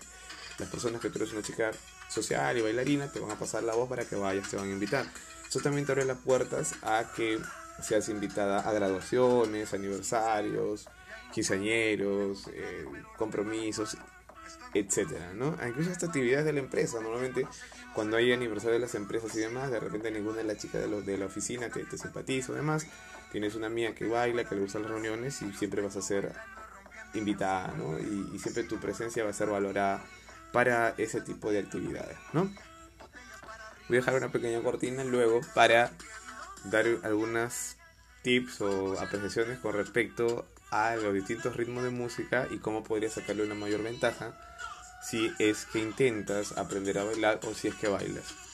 las 0.60 0.70
personas 0.70 1.02
que 1.02 1.10
tú 1.10 1.18
eres 1.20 1.32
una 1.32 1.42
chica 1.42 1.72
social 2.10 2.58
y 2.58 2.62
bailarina 2.62 3.12
te 3.12 3.20
van 3.20 3.32
a 3.32 3.40
pasar 3.40 3.64
la 3.64 3.74
voz 3.74 3.90
para 3.90 4.06
que 4.06 4.16
vayas, 4.16 4.50
te 4.50 4.58
van 4.58 4.68
a 4.68 4.72
invitar. 4.72 5.06
Eso 5.48 5.60
también 5.60 5.86
te 5.86 5.92
abre 5.92 6.06
las 6.06 6.18
puertas 6.18 6.74
a 6.82 7.06
que 7.16 7.40
seas 7.82 8.10
invitada 8.10 8.60
a 8.60 8.72
graduaciones, 8.74 9.74
aniversarios, 9.74 10.88
quinceañeros, 11.32 12.48
eh, 12.54 12.86
compromisos 13.18 13.98
etcétera, 14.74 15.34
¿no? 15.34 15.56
Ah, 15.60 15.68
incluso 15.68 15.92
esta 15.92 16.08
actividades 16.08 16.46
de 16.46 16.54
la 16.54 16.60
empresa, 16.60 17.00
normalmente 17.02 17.48
cuando 17.94 18.18
hay 18.18 18.32
aniversario 18.32 18.74
de 18.74 18.80
las 18.80 18.96
empresas 18.96 19.36
y 19.36 19.40
demás, 19.40 19.72
de 19.72 19.80
repente 19.80 20.12
ninguna 20.12 20.38
de 20.38 20.44
las 20.44 20.58
chicas 20.58 20.82
de, 20.82 20.88
los, 20.88 21.06
de 21.06 21.18
la 21.18 21.26
oficina 21.26 21.70
te, 21.70 21.84
te 21.84 21.98
simpatiza 21.98 22.52
o 22.52 22.56
demás, 22.56 22.86
tienes 23.32 23.56
una 23.56 23.68
amiga 23.68 23.94
que 23.94 24.08
baila, 24.08 24.44
que 24.44 24.56
le 24.56 24.62
gustan 24.62 24.84
las 24.84 24.92
reuniones 24.92 25.42
y 25.42 25.52
siempre 25.54 25.82
vas 25.82 25.96
a 25.96 26.02
ser 26.02 26.32
invitada, 27.14 27.74
¿no? 27.78 27.98
Y, 27.98 28.32
y, 28.36 28.40
siempre 28.40 28.64
tu 28.64 28.78
presencia 28.78 29.24
va 29.24 29.32
a 29.32 29.34
ser 29.34 29.50
valorada 29.50 30.04
para 30.52 30.94
ese 30.98 31.22
tipo 31.22 31.52
de 31.52 31.60
actividades, 31.60 32.18
¿no? 32.34 32.52
Voy 33.88 33.98
a 33.98 34.02
dejar 34.02 34.16
una 34.16 34.32
pequeña 34.32 34.62
cortina 34.62 35.04
luego 35.04 35.42
para 35.54 35.92
dar 36.66 36.86
algunas 37.04 37.78
tips 38.22 38.62
o 38.62 39.00
apreciaciones 39.00 39.60
con 39.60 39.74
respecto 39.74 40.46
a 40.72 40.96
los 40.96 41.14
distintos 41.14 41.56
ritmos 41.56 41.84
de 41.84 41.92
música 41.92 42.48
y 42.52 42.58
cómo 42.58 42.84
podría 42.84 43.10
sacarle 43.10 43.44
una 43.44 43.56
mayor 43.56 43.84
ventaja 43.84 44.38
si 45.02 45.32
es 45.40 45.66
que 45.66 45.80
intentas 45.80 46.58
aprender 46.58 46.98
a 47.00 47.06
bailar 47.06 47.40
o 47.48 47.54
si 47.54 47.70
es 47.70 47.76
que 47.76 47.88
bailas. 47.88 48.47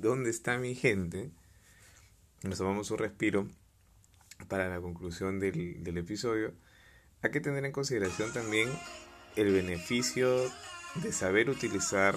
Dónde 0.00 0.30
está 0.30 0.58
mi 0.58 0.74
gente? 0.74 1.30
Nos 2.42 2.58
tomamos 2.58 2.90
un 2.90 2.98
respiro. 2.98 3.48
para 4.48 4.68
la 4.68 4.80
conclusión 4.80 5.38
del, 5.38 5.84
del 5.84 5.98
episodio, 5.98 6.54
hay 7.22 7.30
que 7.30 7.40
tener 7.40 7.64
en 7.64 7.72
consideración 7.72 8.32
también 8.32 8.68
el 9.36 9.52
beneficio 9.52 10.50
de 10.96 11.12
saber 11.12 11.50
utilizar 11.50 12.16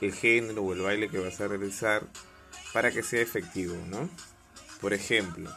el 0.00 0.12
género 0.12 0.62
o 0.62 0.72
el 0.72 0.80
baile 0.80 1.08
que 1.08 1.18
vas 1.18 1.40
a 1.40 1.48
realizar 1.48 2.06
para 2.72 2.90
que 2.90 3.02
sea 3.02 3.20
efectivo, 3.20 3.76
¿no? 3.88 4.08
Por 4.80 4.92
ejemplo, 4.92 5.50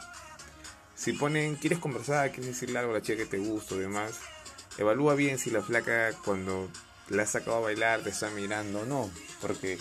si 0.96 1.14
ponen, 1.14 1.56
quieres 1.56 1.80
conversar, 1.80 2.32
quieres 2.32 2.48
decirle 2.48 2.80
algo 2.80 2.92
a 2.92 2.96
la 2.96 3.02
chica 3.02 3.24
que 3.24 3.30
te 3.30 3.38
gusta 3.38 3.76
o 3.76 3.78
demás, 3.78 4.20
evalúa 4.78 5.16
bien 5.16 5.38
si 5.38 5.50
la 5.52 5.62
flaca 5.62 6.12
cuando 6.26 6.70
la 7.10 7.24
has 7.24 7.32
sacado 7.32 7.58
a 7.58 7.62
bailar 7.62 8.02
te 8.02 8.10
está 8.10 8.30
mirando 8.32 8.82
o 8.82 8.86
no, 8.86 9.10
porque 9.42 9.78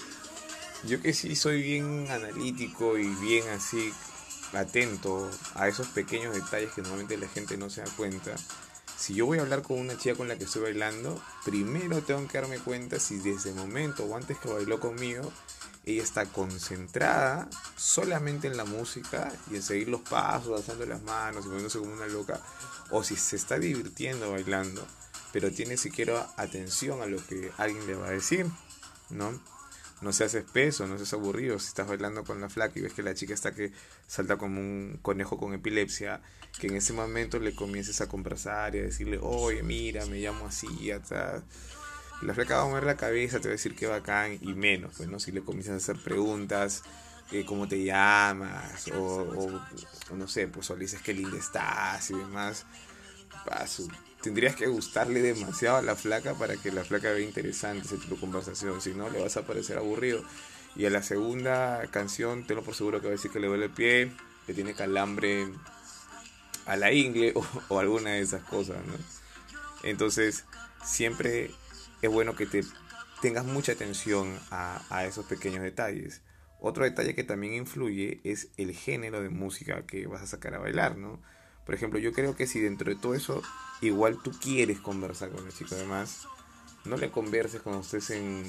yo 0.85 1.01
que 1.01 1.13
sí 1.13 1.37
soy 1.37 1.63
bien 1.63 2.07
analítico 2.11 2.99
y 2.99 3.07
bien 3.17 3.49
así 3.49 3.93
atento 4.53 5.31
a 5.55 5.69
esos 5.69 5.89
pequeños 5.89 6.35
detalles 6.35 6.73
que 6.73 6.83
normalmente 6.83 7.17
la 7.17 7.29
gente 7.29 7.57
no 7.57 7.71
se 7.71 7.83
da 7.83 7.91
cuenta. 7.97 8.35
Si 8.97 9.15
yo 9.15 9.27
voy 9.27 9.39
a 9.39 9.43
hablar 9.43 9.63
con 9.63 9.79
una 9.79 9.97
chica 9.99 10.15
con 10.15 10.29
la 10.29 10.39
que 10.39 10.45
estoy 10.45 10.63
bailando, 10.63 11.21
primero 11.45 12.03
tengo 12.03 12.27
que 12.29 12.41
darme 12.41 12.59
cuenta 12.59 12.99
si 12.99 13.19
desde 13.19 13.51
el 13.51 13.57
momento 13.57 14.05
o 14.05 14.17
antes 14.17 14.39
que 14.39 14.49
bailó 14.49 14.81
conmigo, 14.81 15.31
ella 15.85 16.03
está 16.03 16.27
concentrada 16.27 17.49
solamente 17.77 18.49
en 18.49 18.57
la 18.57 18.65
música 18.65 19.33
y 19.51 19.57
en 19.57 19.63
seguir 19.63 19.89
los 19.89 20.01
pasos, 20.01 20.59
alzando 20.59 20.87
las 20.87 21.03
manos 21.03 21.45
y 21.45 21.49
moviéndose 21.49 21.79
como 21.79 21.93
una 21.93 22.07
loca, 22.07 22.41
o 22.91 23.05
si 23.05 23.17
se 23.17 23.37
está 23.37 23.59
divirtiendo 23.59 24.33
bailando, 24.33 24.85
pero 25.33 25.53
tiene 25.53 25.77
siquiera 25.77 26.29
atención 26.37 27.03
a 27.03 27.07
lo 27.07 27.25
que 27.27 27.53
alguien 27.59 27.87
le 27.87 27.95
va 27.95 28.09
a 28.09 28.13
decir, 28.13 28.47
¿no? 29.11 29.39
No 30.01 30.13
seas 30.13 30.35
espeso, 30.35 30.87
no 30.87 30.97
seas 30.97 31.13
aburrido. 31.15 31.59
Si 31.59 31.69
estás 31.69 31.89
bailando 31.89 32.25
con 32.25 32.41
la 32.41 32.49
flaca 32.49 32.79
y 32.79 32.83
ves 32.83 32.93
que 32.93 33.03
la 33.03 33.15
chica 33.15 33.35
está 33.35 33.53
que 33.53 33.73
salta 34.07 34.37
como 34.37 34.61
un 34.61 34.99
conejo 35.03 35.39
con 35.39 35.55
epilepsia, 35.55 36.21
que 36.59 36.67
en 36.67 36.77
ese 36.77 36.93
momento 36.93 37.39
le 37.39 37.55
comiences 37.55 38.01
a 38.01 38.09
conversar 38.09 38.75
y 38.75 38.81
a 38.81 38.83
decirle, 38.83 39.19
oye, 39.21 39.63
mira, 39.63 40.05
me 40.07 40.19
llamo 40.19 40.47
así, 40.47 40.91
atrás. 40.91 41.43
La 42.23 42.35
flaca 42.35 42.57
va 42.57 42.63
a 42.63 42.67
mover 42.67 42.85
la 42.85 42.97
cabeza, 42.97 43.41
te 43.41 43.49
va 43.49 43.53
a 43.53 43.57
decir 43.57 43.75
que 43.75 43.87
bacán 43.87 44.39
y 44.41 44.55
menos, 44.55 44.95
pues, 44.97 45.09
¿no? 45.09 45.19
Si 45.19 45.33
le 45.33 45.43
comienzas 45.43 45.75
a 45.75 45.77
hacer 45.77 46.03
preguntas, 46.03 46.83
eh, 47.33 47.45
cómo 47.45 47.69
te 47.69 47.83
llamas, 47.83 48.89
o, 48.95 49.61
no 50.15 50.29
sé, 50.29 50.49
pues 50.49 50.71
o 50.71 50.75
le 50.77 50.83
dices 50.83 51.03
qué 51.03 51.13
linda 51.13 51.37
estás 51.37 52.11
y 52.11 52.15
demás, 52.15 52.65
paso 53.45 53.87
tendrías 54.23 54.57
que 54.57 54.67
gustarle 54.67 55.23
demasiado 55.23 55.77
a 55.77 55.83
la 55.83 55.97
flaca 55.97 56.35
para 56.35 56.57
que 56.57 56.73
la 56.73 56.85
flaca 56.85 57.13
vea 57.13 57.25
interesante 57.25 57.87
ese 57.87 57.97
tipo 57.99 58.15
de 58.15 58.21
conversación. 58.21 58.81
Si 58.81 58.95
no, 58.95 59.09
le 59.09 59.23
vas 59.23 59.37
a 59.37 59.47
parecer 59.47 59.79
aburrido. 59.79 60.25
Y 60.75 60.85
a 60.85 60.91
la 60.91 61.03
segunda 61.03 61.87
canción, 61.91 62.47
tengo 62.47 62.63
por 62.63 62.75
seguro 62.75 63.01
que 63.01 63.07
va 63.07 63.13
a 63.13 63.17
decir 63.17 63.31
que 63.31 63.41
le 63.41 63.47
duele 63.47 63.67
el 63.67 63.71
pie, 63.71 64.13
que 64.47 64.53
tiene 64.53 64.75
calambre 64.75 65.49
a 66.67 66.77
la 66.77 66.93
ingle 66.93 67.33
o, 67.69 67.79
alguna 67.79 68.11
de 68.11 68.21
esas 68.21 68.43
cosas, 68.43 68.77
¿no? 68.87 68.95
Entonces, 69.83 70.45
siempre 70.85 71.51
es 72.03 72.11
bueno 72.11 72.35
que 72.35 72.47
te 72.47 72.63
tengas 73.23 73.47
mucha 73.47 73.73
atención 73.73 74.39
a, 74.51 74.83
a 74.91 75.07
esos 75.07 75.25
pequeños 75.27 75.63
detalles. 75.63 76.23
Otro 76.61 76.85
detalle 76.85 77.15
que 77.15 77.25
también 77.25 77.55
influye 77.55 78.21
es 78.25 78.49
el 78.57 78.73
género 78.73 79.23
de 79.23 79.31
música 79.31 79.87
que 79.87 80.07
vas 80.07 80.23
a 80.23 80.27
sacar 80.27 80.55
a 80.55 80.59
bailar, 80.59 80.97
¿no? 80.97 81.21
Por 81.67 81.75
ejemplo, 81.75 81.99
yo 81.99 82.13
creo 82.13 82.37
que 82.37 82.47
si 82.47 82.61
dentro 82.61 82.89
de 82.89 82.99
todo 82.99 83.15
eso 83.15 83.43
igual 83.83 84.23
tú 84.23 84.31
quieres 84.31 84.79
conversar 84.81 85.31
con 85.31 85.45
el 85.45 85.53
chico, 85.53 85.75
además, 85.75 86.27
no 86.85 86.97
le 86.97 87.11
converses 87.11 87.61
cuando 87.61 87.83
estés 87.83 88.11
en 88.11 88.45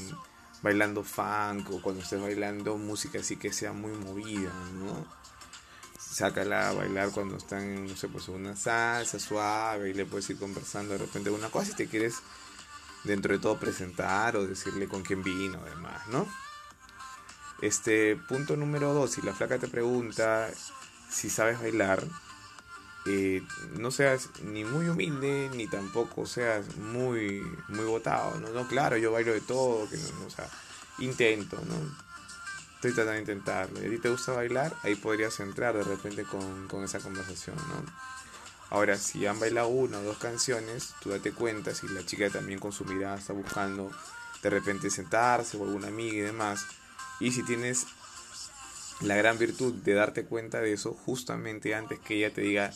bailando 0.61 1.03
funk 1.03 1.69
o 1.71 1.81
cuando 1.81 2.01
estés 2.01 2.21
bailando 2.21 2.77
música 2.77 3.19
así 3.19 3.35
que 3.35 3.51
sea 3.51 3.73
muy 3.73 3.91
movida, 3.91 4.53
¿no? 4.73 5.05
Sácala 5.99 6.69
a 6.69 6.73
bailar 6.73 7.11
cuando 7.11 7.37
están, 7.37 7.87
no 7.87 7.95
sé, 7.95 8.07
pues 8.07 8.27
una 8.27 8.55
salsa 8.55 9.19
suave 9.19 9.89
y 9.89 9.93
le 9.93 10.05
puedes 10.05 10.29
ir 10.29 10.37
conversando 10.37 10.93
de 10.93 10.99
repente 10.99 11.29
una 11.29 11.49
cosa 11.49 11.71
si 11.71 11.75
te 11.75 11.87
quieres 11.87 12.15
dentro 13.03 13.33
de 13.33 13.39
todo 13.39 13.59
presentar 13.59 14.35
o 14.35 14.45
decirle 14.45 14.87
con 14.87 15.03
quién 15.03 15.23
vino, 15.23 15.59
además, 15.65 16.07
¿no? 16.07 16.27
Este 17.61 18.15
punto 18.15 18.55
número 18.55 18.93
dos, 18.93 19.11
si 19.11 19.21
la 19.21 19.33
flaca 19.33 19.57
te 19.57 19.67
pregunta 19.67 20.49
si 21.09 21.29
sabes 21.29 21.59
bailar, 21.59 22.03
eh, 23.07 23.43
no 23.77 23.91
seas 23.91 24.29
ni 24.43 24.63
muy 24.63 24.89
humilde 24.89 25.49
ni 25.55 25.67
tampoco 25.67 26.25
seas 26.25 26.75
muy 26.77 27.41
muy 27.69 27.85
botado 27.85 28.39
¿no? 28.39 28.49
no 28.49 28.67
claro 28.67 28.97
yo 28.97 29.11
bailo 29.11 29.33
de 29.33 29.41
todo 29.41 29.89
que 29.89 29.97
no, 29.97 30.25
o 30.25 30.29
sea 30.29 30.49
intento 30.99 31.57
no 31.67 32.07
estoy 32.75 32.93
tratando 32.93 33.13
de 33.13 33.19
intentarlo. 33.19 33.79
A 33.79 33.81
ti 33.81 33.97
te 33.97 34.09
gusta 34.09 34.33
bailar 34.33 34.75
ahí 34.83 34.95
podrías 34.95 35.39
entrar 35.39 35.75
de 35.75 35.83
repente 35.83 36.23
con, 36.23 36.67
con 36.67 36.83
esa 36.83 36.99
conversación 36.99 37.55
no 37.55 37.85
ahora 38.69 38.97
si 38.97 39.25
han 39.25 39.39
bailado 39.39 39.69
una 39.69 39.99
o 39.99 40.03
dos 40.03 40.17
canciones 40.17 40.93
tú 41.01 41.09
date 41.09 41.31
cuenta 41.31 41.73
si 41.73 41.87
la 41.87 42.05
chica 42.05 42.29
también 42.29 42.59
con 42.59 42.71
su 42.71 42.83
mirada 42.85 43.17
está 43.17 43.33
buscando 43.33 43.91
de 44.41 44.49
repente 44.49 44.89
sentarse 44.89 45.57
o 45.57 45.63
alguna 45.63 45.87
amiga 45.87 46.17
y 46.17 46.21
demás. 46.21 46.65
Y 47.19 47.31
si 47.31 47.43
tienes 47.43 47.87
la 49.01 49.15
gran 49.15 49.37
virtud 49.37 49.73
de 49.73 49.93
darte 49.93 50.25
cuenta 50.25 50.59
de 50.59 50.73
eso 50.73 50.93
justamente 50.93 51.75
antes 51.75 51.99
que 51.99 52.15
ella 52.15 52.33
te 52.33 52.41
diga, 52.41 52.71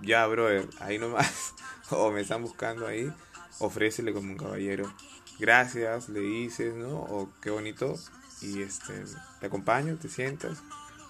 ya, 0.00 0.26
brother, 0.26 0.68
ahí 0.80 0.98
nomás, 0.98 1.54
o 1.90 2.10
me 2.10 2.20
están 2.20 2.42
buscando 2.42 2.86
ahí, 2.86 3.12
ofrécele 3.58 4.12
como 4.12 4.32
un 4.32 4.38
caballero. 4.38 4.92
Gracias, 5.38 6.08
le 6.08 6.20
dices, 6.20 6.74
¿no? 6.74 7.00
O 7.00 7.30
qué 7.40 7.50
bonito, 7.50 7.98
y 8.40 8.62
este, 8.62 9.04
te 9.40 9.46
acompaño, 9.46 9.96
te 9.96 10.08
sientas, 10.08 10.58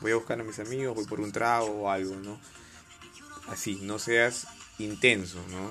voy 0.00 0.12
a 0.12 0.16
buscar 0.16 0.40
a 0.40 0.44
mis 0.44 0.58
amigos, 0.58 0.94
voy 0.94 1.04
por 1.04 1.20
un 1.20 1.32
trago 1.32 1.66
o 1.66 1.90
algo, 1.90 2.16
¿no? 2.16 2.38
Así, 3.49 3.80
no 3.82 3.99
seas 3.99 4.46
intenso, 4.78 5.44
¿no? 5.50 5.70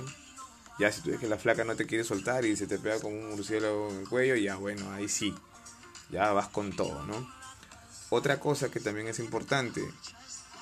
Ya 0.79 0.91
si 0.91 1.01
tú 1.01 1.11
ves 1.11 1.19
que 1.19 1.27
la 1.27 1.37
flaca 1.37 1.63
no 1.63 1.75
te 1.75 1.85
quiere 1.85 2.03
soltar 2.03 2.45
y 2.45 2.55
se 2.55 2.67
te 2.67 2.79
pega 2.79 2.99
como 2.99 3.15
un 3.15 3.29
murciélago 3.29 3.89
en 3.91 3.99
el 3.99 4.09
cuello, 4.09 4.35
ya 4.35 4.55
bueno, 4.55 4.91
ahí 4.91 5.07
sí, 5.07 5.33
ya 6.09 6.31
vas 6.33 6.49
con 6.49 6.75
todo, 6.75 7.05
¿no? 7.05 7.42
Otra 8.15 8.39
cosa 8.39 8.69
que 8.69 8.79
también 8.79 9.07
es 9.07 9.17
importante, 9.17 9.81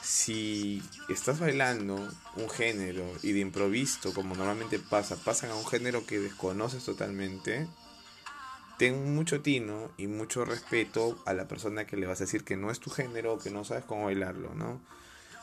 si 0.01 0.81
estás 1.09 1.41
bailando 1.41 1.95
un 2.37 2.49
género 2.49 3.03
y 3.23 3.33
de 3.33 3.41
improviso, 3.41 4.13
como 4.13 4.35
normalmente 4.35 4.79
pasa, 4.79 5.17
pasan 5.17 5.51
a 5.51 5.55
un 5.55 5.65
género 5.65 6.05
que 6.05 6.17
desconoces 6.17 6.85
totalmente, 6.85 7.67
ten 8.77 9.13
mucho 9.13 9.41
tino 9.41 9.91
y 9.97 10.07
mucho 10.07 10.45
respeto 10.45 11.21
a 11.25 11.33
la 11.33 11.49
persona 11.49 11.85
que 11.85 11.97
le 11.97 12.07
vas 12.07 12.21
a 12.21 12.23
decir 12.23 12.45
que 12.45 12.55
no 12.55 12.71
es 12.71 12.79
tu 12.79 12.89
género 12.89 13.33
o 13.33 13.37
que 13.37 13.51
no 13.51 13.65
sabes 13.65 13.83
cómo 13.83 14.05
bailarlo, 14.05 14.55
¿no? 14.55 14.79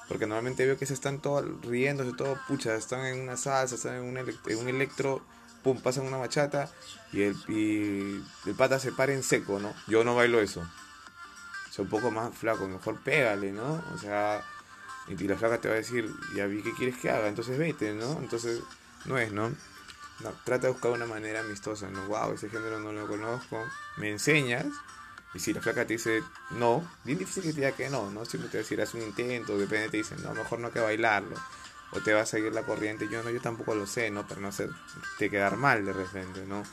Porque 0.08 0.26
normalmente 0.26 0.64
veo 0.64 0.78
que 0.78 0.86
se 0.86 0.94
están 0.94 1.20
todos 1.20 1.44
riéndose, 1.60 2.16
todo, 2.16 2.40
pucha, 2.48 2.74
están 2.74 3.04
en 3.04 3.20
una 3.20 3.36
salsa, 3.36 3.74
están 3.74 3.96
en 3.96 4.04
un, 4.04 4.68
electro, 4.68 5.20
pum, 5.62 5.78
pasan 5.78 6.06
una 6.06 6.16
bachata 6.16 6.70
y 7.12 7.20
el, 7.20 7.36
y 7.48 8.24
el 8.48 8.54
pata 8.56 8.78
se 8.78 8.92
para 8.92 9.12
en 9.12 9.22
seco, 9.22 9.60
¿no? 9.60 9.74
Yo 9.88 10.04
no 10.04 10.14
bailo 10.14 10.40
eso 10.40 10.66
un 11.82 11.88
poco 11.88 12.10
más 12.10 12.36
flaco, 12.36 12.66
mejor 12.66 13.00
pégale, 13.00 13.52
¿no? 13.52 13.82
O 13.94 13.98
sea, 13.98 14.42
y 15.08 15.16
la 15.26 15.36
flaca 15.36 15.58
te 15.58 15.68
va 15.68 15.74
a 15.74 15.78
decir, 15.78 16.10
ya 16.34 16.46
vi 16.46 16.62
qué 16.62 16.72
quieres 16.72 16.96
que 16.98 17.10
haga, 17.10 17.28
entonces 17.28 17.58
vete, 17.58 17.94
¿no? 17.94 18.18
Entonces, 18.18 18.60
no 19.06 19.18
es, 19.18 19.32
¿no? 19.32 19.48
No, 20.20 20.32
trata 20.44 20.66
de 20.66 20.72
buscar 20.72 20.90
una 20.90 21.06
manera 21.06 21.40
amistosa, 21.40 21.88
¿no? 21.88 22.06
Wow, 22.06 22.32
ese 22.32 22.50
género 22.50 22.80
no 22.80 22.92
lo 22.92 23.06
conozco, 23.06 23.64
me 23.96 24.10
enseñas, 24.10 24.66
y 25.34 25.38
si 25.38 25.52
la 25.52 25.60
flaca 25.60 25.86
te 25.86 25.94
dice 25.94 26.22
no, 26.50 26.88
bien 27.04 27.18
difícil 27.18 27.42
que 27.42 27.50
te 27.50 27.56
diga 27.56 27.72
que 27.72 27.88
no, 27.88 28.10
¿no? 28.10 28.24
Siempre 28.24 28.50
te 28.50 28.58
va 28.58 28.60
a 28.60 28.64
decir, 28.64 28.80
haz 28.80 28.94
un 28.94 29.02
intento, 29.02 29.56
depende, 29.56 29.88
te 29.88 29.98
dicen, 29.98 30.22
no, 30.22 30.34
mejor 30.34 30.58
no 30.58 30.70
que 30.70 30.80
bailarlo, 30.80 31.36
o 31.92 32.00
te 32.00 32.12
va 32.12 32.22
a 32.22 32.26
seguir 32.26 32.52
la 32.52 32.62
corriente, 32.64 33.08
yo 33.08 33.22
no, 33.22 33.30
yo 33.30 33.40
tampoco 33.40 33.74
lo 33.74 33.86
sé, 33.86 34.10
¿no? 34.10 34.26
Pero 34.26 34.40
no 34.40 34.52
sé, 34.52 34.68
te 35.18 35.30
quedar 35.30 35.56
mal 35.56 35.84
de 35.84 35.92
repente, 35.92 36.44
¿no? 36.46 36.64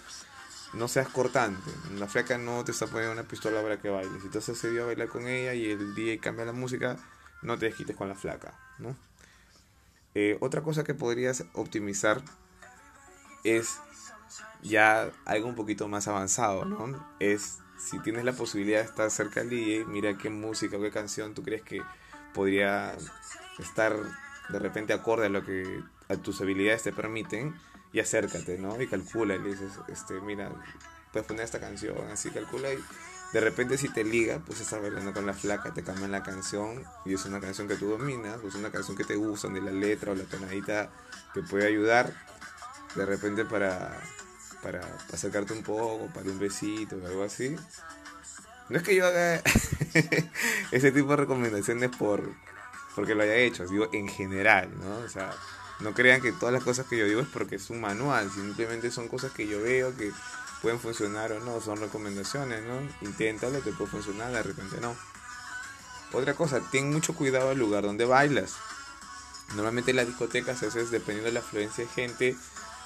No 0.76 0.88
seas 0.88 1.08
cortante. 1.10 1.72
La 1.98 2.08
flaca 2.08 2.38
no 2.38 2.64
te 2.64 2.72
está 2.72 2.88
poniendo 2.88 3.14
una 3.14 3.24
pistola 3.24 3.62
para 3.62 3.80
que 3.80 3.90
bailes. 3.90 4.22
Si 4.22 4.30
te 4.30 4.40
has 4.40 4.50
accedido 4.50 4.84
a 4.84 4.88
bailar 4.88 5.08
con 5.08 5.28
ella 5.28 5.54
y 5.54 5.72
el 5.72 5.96
DJ 5.96 6.20
cambia 6.20 6.46
la 6.46 6.52
música, 6.52 6.98
no 7.42 7.58
te 7.58 7.68
desquites 7.68 7.96
con 7.96 8.10
la 8.10 8.16
flaca, 8.16 8.58
¿no? 8.80 8.96
Eh, 10.14 10.38
otra 10.40 10.62
cosa 10.62 10.84
que 10.84 10.94
podrías 10.94 11.46
optimizar 11.54 12.22
es 13.44 13.80
ya 14.64 15.12
algo 15.26 15.48
un 15.48 15.56
poquito 15.56 15.88
más 15.88 16.08
avanzado, 16.08 16.66
¿no? 16.66 17.06
Es 17.20 17.60
si 17.78 18.00
tienes 18.00 18.24
la 18.24 18.34
posibilidad 18.34 18.80
de 18.80 18.86
estar 18.86 19.12
cerca 19.12 19.42
del 19.42 19.50
DJ, 19.50 19.86
mira 19.86 20.18
qué 20.18 20.30
música 20.30 20.78
o 20.78 20.82
qué 20.82 20.92
canción 20.92 21.34
tú 21.34 21.44
crees 21.44 21.62
que 21.62 21.82
podría 22.34 22.96
estar 23.60 23.96
de 24.50 24.60
repente 24.60 24.94
acorde 24.94 25.28
a 25.28 25.30
lo 25.30 25.44
que 25.44 25.84
a 26.08 26.16
tus 26.18 26.42
habilidades 26.42 26.84
te 26.84 26.94
permiten 26.94 27.56
y 27.96 28.02
acércate, 28.02 28.58
¿no? 28.58 28.80
Y 28.82 28.88
calcula 28.88 29.36
y 29.36 29.40
le 29.40 29.52
dices, 29.52 29.72
este, 29.88 30.20
mira, 30.20 30.52
puedes 31.14 31.26
poner 31.26 31.46
esta 31.46 31.62
canción, 31.62 31.96
así 32.12 32.30
calcula 32.30 32.74
y 32.74 32.78
de 33.32 33.40
repente 33.40 33.78
si 33.78 33.88
te 33.88 34.04
liga, 34.04 34.42
pues 34.46 34.60
estás 34.60 34.82
bailando 34.82 35.14
con 35.14 35.26
la 35.26 35.34
flaca, 35.34 35.74
te 35.74 35.82
cambian 35.82 36.12
la 36.12 36.22
canción 36.22 36.84
y 37.06 37.14
es 37.14 37.24
una 37.24 37.40
canción 37.40 37.70
que 37.70 37.76
tú 37.76 37.88
dominas, 37.88 38.40
pues 38.42 38.56
una 38.56 38.70
canción 38.70 38.98
que 38.98 39.06
te 39.06 39.16
gusta, 39.16 39.48
de 39.48 39.62
la 39.62 39.72
letra 39.72 40.12
o 40.12 40.16
la 40.16 40.26
tonadita 40.26 40.92
te 41.34 41.42
puede 41.42 41.68
ayudar 41.68 42.14
de 42.96 43.06
repente 43.06 43.46
para, 43.46 43.98
para 44.62 44.82
acercarte 45.14 45.54
un 45.54 45.64
poco, 45.64 46.08
para 46.14 46.30
un 46.30 46.38
besito 46.38 46.98
o 46.98 47.08
algo 47.08 47.24
así. 47.24 47.56
No 48.68 48.78
es 48.78 48.84
que 48.84 48.94
yo 48.94 49.08
haga 49.08 49.42
ese 50.72 50.92
tipo 50.92 51.12
de 51.12 51.16
recomendaciones 51.16 51.96
por, 51.96 52.30
porque 52.94 53.16
lo 53.16 53.24
haya 53.24 53.36
hecho, 53.36 53.66
digo 53.66 53.88
en 53.94 54.10
general, 54.10 54.70
¿no? 54.84 54.98
O 54.98 55.08
sea, 55.08 55.32
no 55.80 55.94
crean 55.94 56.22
que 56.22 56.32
todas 56.32 56.54
las 56.54 56.64
cosas 56.64 56.86
que 56.88 56.98
yo 56.98 57.06
digo 57.06 57.22
es 57.22 57.28
porque 57.28 57.56
es 57.56 57.70
un 57.70 57.82
manual, 57.82 58.32
simplemente 58.32 58.92
son 58.92 59.08
cosas 59.08 59.32
que 59.32 59.48
yo 59.48 59.62
veo 59.62 59.96
que 59.96 60.12
pueden 60.62 60.80
funcionar 60.80 61.32
o 61.34 61.40
no, 61.40 61.62
son 61.62 61.80
recomendaciones, 61.80 62.64
¿no? 62.64 62.80
Inténtalo, 63.02 63.60
te 63.60 63.72
puede 63.72 63.92
funcionar, 63.92 64.32
de 64.32 64.44
repente 64.44 64.78
no. 64.82 64.96
Otra 66.14 66.34
cosa, 66.34 66.62
ten 66.72 66.92
mucho 66.92 67.14
cuidado 67.14 67.50
al 67.50 67.58
lugar 67.58 67.84
donde 67.84 68.06
bailas. 68.06 68.56
Normalmente 69.50 69.94
las 69.94 70.08
discotecas, 70.08 70.64
a 70.64 70.68
dependiendo 70.68 71.26
de 71.26 71.34
la 71.34 71.42
afluencia 71.42 71.84
de 71.84 71.90
gente, 71.90 72.38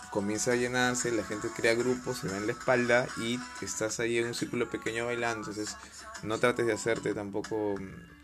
comienza 0.09 0.51
a 0.51 0.55
llenarse, 0.55 1.11
la 1.11 1.23
gente 1.23 1.49
crea 1.55 1.75
grupos, 1.75 2.17
se 2.17 2.27
ve 2.27 2.37
en 2.37 2.47
la 2.47 2.53
espalda 2.53 3.07
y 3.17 3.39
estás 3.61 3.99
ahí 3.99 4.17
en 4.17 4.27
un 4.27 4.33
círculo 4.33 4.69
pequeño 4.69 5.05
bailando. 5.05 5.49
Entonces, 5.49 5.77
no 6.23 6.37
trates 6.39 6.65
de 6.65 6.73
hacerte 6.73 7.13
tampoco 7.13 7.75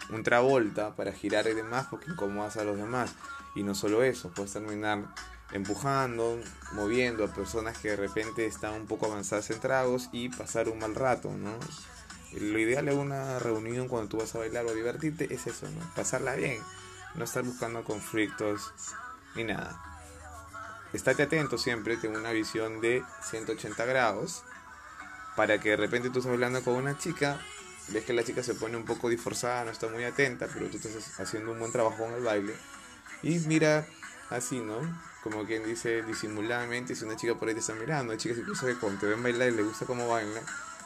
un 0.10 0.24
travolta 0.24 0.96
para 0.96 1.14
girar 1.14 1.48
y 1.48 1.54
demás 1.54 1.88
porque 1.90 2.12
incomodas 2.12 2.58
a 2.58 2.64
los 2.64 2.78
demás. 2.78 3.12
Y 3.56 3.64
no 3.64 3.74
solo 3.74 4.04
eso, 4.04 4.30
puedes 4.32 4.54
terminar 4.54 5.06
empujando, 5.52 6.40
moviendo 6.74 7.24
a 7.24 7.34
personas 7.34 7.78
que 7.78 7.90
de 7.90 7.96
repente 7.96 8.46
están 8.46 8.74
un 8.74 8.88
poco 8.88 9.06
avanzadas 9.06 9.50
en 9.52 9.60
tragos 9.60 10.10
y 10.12 10.30
pasar 10.30 10.70
un 10.70 10.80
mal 10.80 10.96
rato, 10.96 11.32
¿no? 11.32 11.58
Lo 12.34 12.60
ideal 12.60 12.90
en 12.90 12.98
una 12.98 13.40
reunión 13.40 13.88
cuando 13.88 14.10
tú 14.10 14.18
vas 14.18 14.36
a 14.36 14.40
bailar 14.40 14.66
o 14.66 14.74
divertirte 14.74 15.34
es 15.34 15.48
eso, 15.48 15.70
¿no? 15.70 15.80
Pasarla 15.96 16.36
bien, 16.36 16.62
no 17.16 17.24
estar 17.24 17.44
buscando 17.44 17.84
conflictos 17.84 18.74
ni 19.36 19.46
nada. 19.46 19.82
Estate 20.92 21.24
atento 21.24 21.58
siempre, 21.58 21.98
tengo 21.98 22.18
una 22.18 22.32
visión 22.32 22.82
de 22.82 23.04
180 23.30 23.86
grados 23.86 24.44
para 25.36 25.60
que 25.60 25.70
de 25.70 25.78
repente 25.78 26.10
tú 26.10 26.20
estás 26.20 26.34
hablando 26.34 26.64
con 26.64 26.76
una 26.76 26.98
chica, 26.98 27.40
ves 27.90 28.04
que 28.06 28.14
la 28.14 28.24
chica 28.24 28.44
se 28.44 28.56
pone 28.56 28.76
un 28.78 28.86
poco 28.86 29.10
disforzada, 29.10 29.66
no 29.66 29.72
está 29.72 29.88
muy 29.88 30.04
atenta, 30.04 30.48
pero 30.54 30.70
tú 30.70 30.78
estás 30.78 31.20
haciendo 31.20 31.52
un 31.52 31.60
buen 31.60 31.72
trabajo 31.72 32.06
en 32.06 32.14
el 32.14 32.24
baile 32.24 32.56
y 33.26 33.40
mira 33.40 33.88
así, 34.30 34.60
¿no? 34.60 34.78
Como 35.24 35.46
quien 35.46 35.66
dice 35.66 36.04
disimuladamente, 36.04 36.96
si 36.96 37.06
una 37.06 37.16
chica 37.16 37.34
por 37.34 37.48
ahí 37.48 37.56
te 37.56 37.60
está 37.60 37.74
mirando, 37.74 38.12
hay 38.12 38.20
chicas 38.20 38.38
incluso 38.38 38.68
que 38.68 38.76
cuando 38.76 39.00
te 39.00 39.08
ven 39.08 39.24
bailar 39.24 39.50
y 39.50 39.56
le 39.56 39.64
gusta 39.64 39.88
cómo 39.88 40.08
baila, 40.08 40.42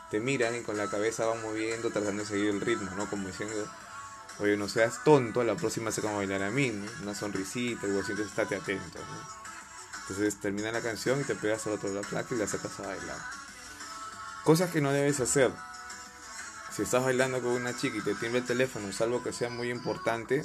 te 0.10 0.22
miran 0.22 0.56
y 0.56 0.62
con 0.62 0.78
la 0.78 0.90
cabeza 0.90 1.26
van 1.26 1.42
moviendo 1.42 1.90
tratando 1.92 2.24
de 2.24 2.30
seguir 2.30 2.50
el 2.52 2.62
ritmo, 2.62 2.90
¿no? 2.96 3.10
Como 3.10 3.28
diciendo, 3.28 3.70
oye, 4.40 4.56
no 4.56 4.70
seas 4.70 5.04
tonto, 5.04 5.44
la 5.44 5.56
próxima 5.56 5.92
sé 5.92 6.02
cómo 6.02 6.16
bailar 6.16 6.42
a 6.44 6.50
mí, 6.50 6.70
¿no? 6.70 6.90
Una 7.04 7.14
sonrisita, 7.14 7.86
algo 7.86 8.00
así, 8.00 8.14
estate 8.14 8.56
atento, 8.56 9.00
¿no? 9.00 9.40
Entonces 10.04 10.40
termina 10.40 10.72
la 10.72 10.80
canción 10.80 11.20
y 11.20 11.26
te 11.26 11.36
pegas 11.36 11.68
al 11.68 11.74
otro 11.74 11.90
de 11.90 11.96
la 11.96 12.08
placa 12.08 12.34
y 12.34 12.38
la 12.38 12.48
sacas 12.48 12.80
a 12.80 12.88
bailar. 12.88 13.18
Cosas 14.46 14.72
que 14.72 14.80
no 14.80 14.94
debes 14.94 15.20
hacer. 15.20 15.52
Si 16.74 16.84
estás 16.84 17.04
bailando 17.04 17.42
con 17.42 17.52
una 17.52 17.76
chica 17.76 17.98
y 17.98 18.02
te 18.02 18.16
tiembla 18.16 18.40
el 18.40 18.46
teléfono, 18.46 18.94
salvo 18.94 19.22
que 19.22 19.34
sea 19.34 19.50
muy 19.50 19.70
importante, 19.70 20.42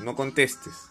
no 0.00 0.14
contestes. 0.14 0.89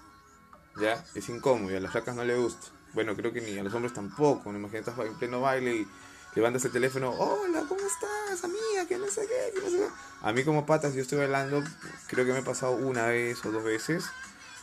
¿Ya? 0.79 1.03
Es 1.15 1.29
incómodo 1.29 1.71
y 1.71 1.75
a 1.75 1.79
las 1.79 1.91
flacas 1.91 2.15
no 2.15 2.23
le 2.23 2.35
gusta. 2.35 2.67
Bueno, 2.93 3.15
creo 3.15 3.31
que 3.31 3.41
ni 3.41 3.57
a 3.57 3.63
los 3.63 3.73
hombres 3.73 3.93
tampoco. 3.93 4.49
Imagínate, 4.49 4.89
estás 4.89 5.05
en 5.05 5.15
pleno 5.15 5.41
baile 5.41 5.75
y 5.75 5.87
levantas 6.35 6.63
el 6.65 6.71
teléfono, 6.71 7.11
hola, 7.11 7.63
¿cómo 7.67 7.81
estás, 7.81 8.43
amiga? 8.43 8.87
Que 8.87 8.97
no 8.97 9.07
sé 9.07 9.27
qué, 9.27 9.59
no 9.59 9.69
sé 9.69 9.77
qué. 9.77 9.87
A 10.21 10.31
mí 10.31 10.43
como 10.43 10.65
patas, 10.65 10.93
yo 10.93 11.01
estoy 11.01 11.17
bailando, 11.17 11.63
creo 12.07 12.25
que 12.25 12.33
me 12.33 12.39
he 12.39 12.43
pasado 12.43 12.73
una 12.73 13.07
vez 13.07 13.43
o 13.45 13.51
dos 13.51 13.63
veces, 13.63 14.05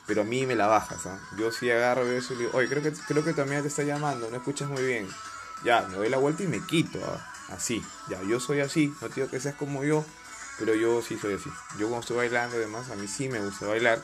pero 0.06 0.22
a 0.22 0.24
mí 0.24 0.46
me 0.46 0.54
la 0.54 0.66
bajas, 0.66 1.06
¿ah? 1.06 1.18
Yo 1.36 1.50
sí 1.50 1.70
agarro 1.70 2.06
eso 2.06 2.34
y 2.34 2.38
digo, 2.38 2.50
oye, 2.54 2.68
creo 2.68 2.82
que, 2.82 2.92
creo 2.92 3.24
que 3.24 3.32
tu 3.32 3.42
amiga 3.42 3.62
te 3.62 3.68
está 3.68 3.82
llamando, 3.82 4.30
no 4.30 4.36
escuchas 4.36 4.68
muy 4.68 4.82
bien. 4.84 5.08
Ya, 5.64 5.82
me 5.88 5.96
doy 5.96 6.08
la 6.08 6.18
vuelta 6.18 6.42
y 6.42 6.46
me 6.46 6.64
quito, 6.64 6.98
¿ah? 7.04 7.32
así. 7.48 7.84
Ya, 8.08 8.22
yo 8.22 8.40
soy 8.40 8.60
así, 8.60 8.92
no 9.00 9.08
digo 9.08 9.28
que 9.28 9.40
seas 9.40 9.54
como 9.54 9.84
yo, 9.84 10.04
pero 10.58 10.74
yo 10.74 11.02
sí 11.02 11.18
soy 11.18 11.34
así. 11.34 11.50
Yo 11.78 11.88
cuando 11.88 12.00
estoy 12.00 12.16
bailando, 12.16 12.56
además, 12.56 12.90
a 12.90 12.96
mí 12.96 13.08
sí 13.08 13.28
me 13.28 13.40
gusta 13.40 13.66
bailar. 13.66 14.00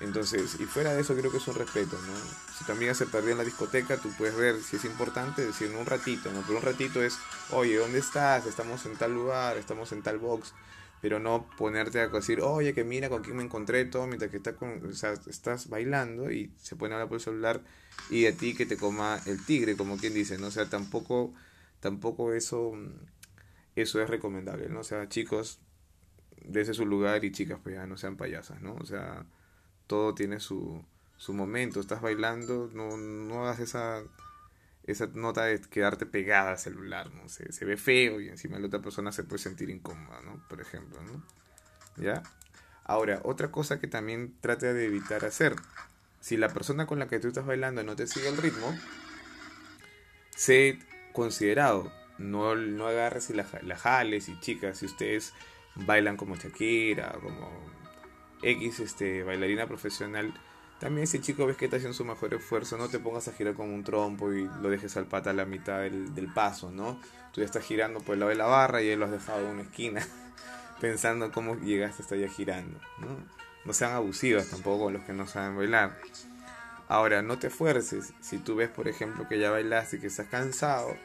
Entonces, 0.00 0.60
y 0.60 0.64
fuera 0.64 0.92
de 0.92 1.00
eso 1.00 1.16
creo 1.16 1.30
que 1.30 1.38
es 1.38 1.48
un 1.48 1.54
respeto, 1.54 1.96
¿no? 1.96 2.14
Si 2.58 2.64
tu 2.64 2.72
amiga 2.72 2.92
se 2.92 3.06
perdió 3.06 3.32
en 3.32 3.38
la 3.38 3.44
discoteca, 3.44 3.96
tú 3.96 4.10
puedes 4.18 4.36
ver 4.36 4.60
si 4.60 4.76
es 4.76 4.84
importante, 4.84 5.44
decir 5.44 5.70
un 5.74 5.86
ratito, 5.86 6.30
¿no? 6.32 6.42
Pero 6.42 6.58
un 6.58 6.64
ratito 6.64 7.02
es, 7.02 7.18
oye, 7.50 7.76
¿dónde 7.76 7.98
estás? 7.98 8.46
Estamos 8.46 8.84
en 8.84 8.96
tal 8.96 9.14
lugar, 9.14 9.56
estamos 9.56 9.92
en 9.92 10.02
tal 10.02 10.18
box. 10.18 10.52
Pero 11.00 11.18
no 11.18 11.48
ponerte 11.56 12.00
a 12.00 12.08
decir, 12.08 12.40
oye, 12.40 12.74
que 12.74 12.84
mira 12.84 13.08
con 13.08 13.22
quién 13.22 13.36
me 13.36 13.42
encontré 13.42 13.84
todo, 13.86 14.06
mientras 14.06 14.30
que 14.30 14.38
está 14.38 14.54
con, 14.56 14.84
o 14.84 14.92
sea, 14.92 15.12
estás 15.12 15.68
bailando 15.68 16.30
y 16.30 16.52
se 16.58 16.76
pone 16.76 16.94
a 16.94 16.96
hablar 16.96 17.08
por 17.08 17.16
el 17.16 17.22
celular 17.22 17.62
y 18.10 18.26
a 18.26 18.36
ti 18.36 18.54
que 18.54 18.66
te 18.66 18.76
coma 18.76 19.20
el 19.26 19.44
tigre, 19.44 19.76
como 19.76 19.96
quien 19.98 20.14
dice, 20.14 20.36
¿no? 20.38 20.48
O 20.48 20.50
sea, 20.50 20.68
tampoco, 20.68 21.32
tampoco 21.80 22.32
eso, 22.32 22.72
eso 23.76 24.02
es 24.02 24.10
recomendable, 24.10 24.68
¿no? 24.68 24.80
O 24.80 24.84
sea, 24.84 25.08
chicos, 25.08 25.60
ese 26.52 26.74
su 26.74 26.86
lugar 26.86 27.24
y 27.24 27.32
chicas, 27.32 27.60
pues 27.62 27.76
ya 27.76 27.86
no 27.86 27.96
sean 27.96 28.16
payasas, 28.16 28.60
¿no? 28.60 28.74
O 28.76 28.84
sea 28.84 29.26
todo 29.86 30.14
tiene 30.14 30.40
su, 30.40 30.84
su 31.16 31.32
momento. 31.32 31.80
Estás 31.80 32.00
bailando, 32.00 32.70
no, 32.72 32.96
no 32.96 33.44
hagas 33.44 33.60
esa, 33.60 34.02
esa 34.84 35.06
nota 35.14 35.44
de 35.44 35.60
quedarte 35.60 36.06
pegada 36.06 36.52
al 36.52 36.58
celular, 36.58 37.12
¿no? 37.12 37.28
Se, 37.28 37.52
se 37.52 37.64
ve 37.64 37.76
feo 37.76 38.20
y 38.20 38.28
encima 38.28 38.58
la 38.58 38.66
otra 38.66 38.80
persona 38.80 39.12
se 39.12 39.24
puede 39.24 39.42
sentir 39.42 39.70
incómoda, 39.70 40.20
¿no? 40.22 40.42
Por 40.48 40.60
ejemplo, 40.60 41.00
¿no? 41.02 41.22
¿Ya? 41.96 42.22
Ahora, 42.84 43.20
otra 43.24 43.50
cosa 43.50 43.80
que 43.80 43.88
también 43.88 44.36
trata 44.40 44.72
de 44.72 44.86
evitar 44.86 45.24
hacer. 45.24 45.56
Si 46.20 46.36
la 46.36 46.48
persona 46.48 46.86
con 46.86 46.98
la 46.98 47.08
que 47.08 47.18
tú 47.18 47.28
estás 47.28 47.46
bailando 47.46 47.82
no 47.82 47.96
te 47.96 48.06
sigue 48.06 48.28
el 48.28 48.36
ritmo, 48.36 48.76
sé 50.36 50.78
considerado. 51.12 51.92
No, 52.18 52.54
no 52.54 52.86
agarres 52.86 53.28
y 53.30 53.34
la, 53.34 53.46
la 53.62 53.76
jales 53.76 54.28
y 54.28 54.40
chicas, 54.40 54.78
si 54.78 54.86
ustedes 54.86 55.34
bailan 55.74 56.16
como 56.16 56.36
Shakira, 56.36 57.12
como 57.20 57.75
X 58.42 58.80
este, 58.80 59.22
bailarina 59.22 59.66
profesional, 59.66 60.34
también 60.78 61.06
si 61.06 61.20
chico 61.20 61.46
ves 61.46 61.56
que 61.56 61.64
está 61.64 61.78
haciendo 61.78 61.96
su 61.96 62.04
mejor 62.04 62.34
esfuerzo, 62.34 62.76
no 62.76 62.88
te 62.88 62.98
pongas 62.98 63.28
a 63.28 63.32
girar 63.32 63.54
como 63.54 63.74
un 63.74 63.82
trompo 63.82 64.32
y 64.32 64.48
lo 64.60 64.68
dejes 64.68 64.96
al 64.96 65.06
pata 65.06 65.30
a 65.30 65.32
la 65.32 65.46
mitad 65.46 65.80
del, 65.80 66.30
paso, 66.34 66.70
¿no? 66.70 67.00
Tú 67.32 67.40
ya 67.40 67.46
estás 67.46 67.64
girando 67.64 68.00
por 68.00 68.14
el 68.14 68.20
lado 68.20 68.30
de 68.30 68.36
la 68.36 68.46
barra 68.46 68.82
y 68.82 68.88
él 68.90 69.00
lo 69.00 69.06
has 69.06 69.12
dejado 69.12 69.40
en 69.40 69.46
una 69.46 69.62
esquina, 69.62 70.06
pensando 70.80 71.32
cómo 71.32 71.56
llegaste 71.56 72.02
hasta 72.02 72.14
allá 72.14 72.28
girando, 72.28 72.78
¿no? 72.98 73.08
No 73.64 73.72
sean 73.72 73.92
abusivas 73.92 74.48
tampoco 74.50 74.90
los 74.90 75.02
que 75.04 75.12
no 75.12 75.26
saben 75.26 75.56
bailar. 75.56 75.98
Ahora, 76.88 77.20
no 77.20 77.36
te 77.38 77.48
esfuerces. 77.48 78.12
Si 78.20 78.38
tú 78.38 78.54
ves, 78.54 78.68
por 78.68 78.86
ejemplo, 78.86 79.26
que 79.26 79.40
ya 79.40 79.50
bailaste 79.50 79.96
y 79.96 80.00
que 80.00 80.06
estás 80.06 80.28
cansado, 80.28 80.96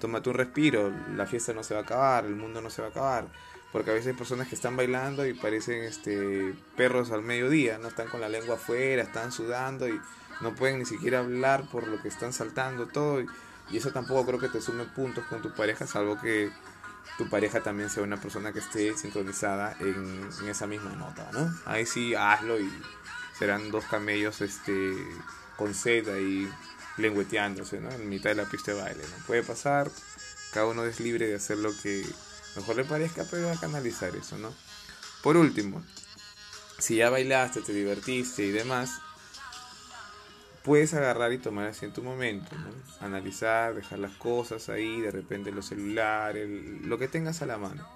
tómate 0.00 0.30
un 0.30 0.34
respiro. 0.34 0.92
La 1.14 1.26
fiesta 1.26 1.52
no 1.52 1.62
se 1.62 1.74
va 1.74 1.80
a 1.80 1.82
acabar, 1.84 2.24
el 2.24 2.34
mundo 2.34 2.60
no 2.60 2.70
se 2.70 2.82
va 2.82 2.88
a 2.88 2.90
acabar 2.90 3.28
porque 3.72 3.90
a 3.90 3.94
veces 3.94 4.08
hay 4.08 4.14
personas 4.14 4.48
que 4.48 4.54
están 4.54 4.76
bailando 4.76 5.26
y 5.26 5.34
parecen 5.34 5.82
este 5.82 6.54
perros 6.76 7.10
al 7.10 7.22
mediodía, 7.22 7.78
no 7.78 7.88
están 7.88 8.08
con 8.08 8.20
la 8.20 8.28
lengua 8.28 8.56
afuera, 8.56 9.02
están 9.02 9.32
sudando 9.32 9.88
y 9.88 10.00
no 10.40 10.54
pueden 10.54 10.78
ni 10.78 10.86
siquiera 10.86 11.18
hablar 11.18 11.68
por 11.70 11.86
lo 11.86 12.00
que 12.00 12.08
están 12.08 12.32
saltando 12.32 12.86
todo 12.86 13.20
y, 13.20 13.26
eso 13.70 13.92
tampoco 13.92 14.24
creo 14.24 14.38
que 14.38 14.48
te 14.48 14.62
sume 14.62 14.84
puntos 14.84 15.26
con 15.26 15.42
tu 15.42 15.52
pareja, 15.52 15.86
salvo 15.86 16.18
que 16.18 16.50
tu 17.18 17.28
pareja 17.28 17.60
también 17.60 17.90
sea 17.90 18.02
una 18.02 18.16
persona 18.16 18.50
que 18.50 18.60
esté 18.60 18.96
sincronizada 18.96 19.76
en, 19.80 20.26
esa 20.48 20.66
misma 20.66 20.92
nota, 20.92 21.28
¿no? 21.34 21.54
Ahí 21.66 21.84
sí 21.84 22.14
hazlo 22.14 22.58
y 22.58 22.70
serán 23.38 23.70
dos 23.70 23.84
camellos 23.84 24.40
este 24.40 24.94
con 25.58 25.74
sed 25.74 26.08
ahí 26.08 26.50
lengüeteándose, 26.96 27.78
¿no? 27.78 27.90
En 27.90 28.08
mitad 28.08 28.30
de 28.30 28.36
la 28.36 28.46
pista 28.46 28.72
de 28.72 28.80
baile, 28.80 29.02
¿no? 29.02 29.26
Puede 29.26 29.42
pasar, 29.42 29.90
cada 30.54 30.64
uno 30.64 30.86
es 30.86 30.98
libre 30.98 31.26
de 31.26 31.34
hacer 31.34 31.58
lo 31.58 31.76
que 31.82 32.06
mejor 32.58 32.76
le 32.76 32.84
parezca, 32.84 33.24
pero 33.30 33.50
a 33.50 33.56
canalizar 33.56 34.14
eso, 34.14 34.38
¿no? 34.38 34.52
Por 35.22 35.36
último, 35.36 35.82
si 36.78 36.96
ya 36.96 37.10
bailaste, 37.10 37.62
te 37.62 37.72
divertiste 37.72 38.44
y 38.44 38.50
demás, 38.50 39.00
puedes 40.62 40.94
agarrar 40.94 41.32
y 41.32 41.38
tomar 41.38 41.66
así 41.66 41.86
en 41.86 41.92
tu 41.92 42.02
momento, 42.02 42.56
¿no? 42.56 42.70
Analizar, 43.04 43.74
dejar 43.74 43.98
las 43.98 44.12
cosas 44.12 44.68
ahí, 44.68 45.00
de 45.00 45.10
repente 45.10 45.50
los 45.50 45.66
celulares, 45.66 46.48
lo 46.82 46.98
que 46.98 47.08
tengas 47.08 47.42
a 47.42 47.46
la 47.46 47.58
mano. 47.58 47.88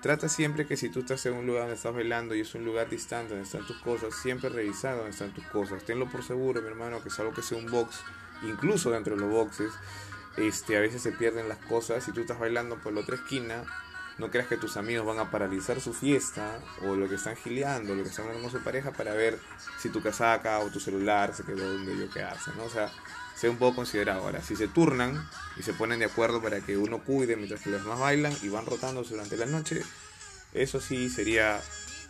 Trata 0.00 0.28
siempre 0.28 0.64
que 0.64 0.76
si 0.76 0.90
tú 0.90 1.00
estás 1.00 1.26
en 1.26 1.34
un 1.34 1.44
lugar 1.44 1.62
donde 1.62 1.74
estás 1.74 1.92
bailando 1.92 2.34
y 2.36 2.40
es 2.40 2.54
un 2.54 2.64
lugar 2.64 2.88
distante 2.88 3.30
donde 3.30 3.44
están 3.44 3.66
tus 3.66 3.78
cosas, 3.78 4.14
siempre 4.14 4.48
revisar 4.48 4.94
donde 4.94 5.10
están 5.10 5.34
tus 5.34 5.44
cosas. 5.46 5.82
Tenlo 5.82 6.08
por 6.08 6.22
seguro, 6.22 6.62
mi 6.62 6.68
hermano, 6.68 7.02
que 7.02 7.08
es 7.08 7.18
algo 7.18 7.34
que 7.34 7.42
sea 7.42 7.58
un 7.58 7.66
box, 7.66 7.96
incluso 8.42 8.92
dentro 8.92 9.16
de 9.16 9.22
los 9.22 9.30
boxes, 9.30 9.72
este, 10.46 10.76
a 10.76 10.80
veces 10.80 11.02
se 11.02 11.12
pierden 11.12 11.48
las 11.48 11.58
cosas. 11.58 12.04
Si 12.04 12.12
tú 12.12 12.20
estás 12.20 12.38
bailando 12.38 12.76
por 12.76 12.92
la 12.92 13.00
otra 13.00 13.16
esquina, 13.16 13.64
no 14.18 14.30
creas 14.30 14.48
que 14.48 14.56
tus 14.56 14.76
amigos 14.76 15.06
van 15.06 15.18
a 15.18 15.30
paralizar 15.30 15.80
su 15.80 15.94
fiesta 15.94 16.58
o 16.82 16.96
lo 16.96 17.08
que 17.08 17.14
están 17.14 17.36
gileando, 17.36 17.94
lo 17.94 18.02
que 18.02 18.08
están 18.08 18.26
hablando 18.26 18.50
su 18.50 18.58
pareja 18.60 18.92
para 18.92 19.14
ver 19.14 19.38
si 19.78 19.88
tu 19.90 20.02
casaca 20.02 20.58
o 20.58 20.70
tu 20.70 20.80
celular 20.80 21.34
se 21.34 21.44
quedó 21.44 21.72
donde 21.72 21.92
debió 21.92 22.10
quedarse, 22.10 22.50
¿no? 22.56 22.64
O 22.64 22.70
sea, 22.70 22.90
sea 23.36 23.50
un 23.50 23.56
poco 23.56 23.76
considerado. 23.76 24.22
Ahora, 24.22 24.42
si 24.42 24.56
se 24.56 24.66
turnan 24.66 25.28
y 25.56 25.62
se 25.62 25.72
ponen 25.72 26.00
de 26.00 26.06
acuerdo 26.06 26.42
para 26.42 26.60
que 26.60 26.76
uno 26.76 26.98
cuide 27.04 27.36
mientras 27.36 27.60
que 27.62 27.70
los 27.70 27.82
demás 27.82 28.00
bailan 28.00 28.34
y 28.42 28.48
van 28.48 28.66
rotándose 28.66 29.14
durante 29.14 29.36
la 29.36 29.46
noche, 29.46 29.82
eso 30.52 30.80
sí 30.80 31.08
sería 31.08 31.60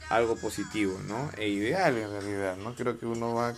algo 0.08 0.36
positivo, 0.36 0.98
¿no? 1.06 1.30
E 1.36 1.48
ideal 1.48 1.96
en 1.98 2.10
realidad, 2.10 2.56
¿no? 2.56 2.74
Creo 2.74 2.98
que 2.98 3.04
uno 3.04 3.34
va 3.34 3.54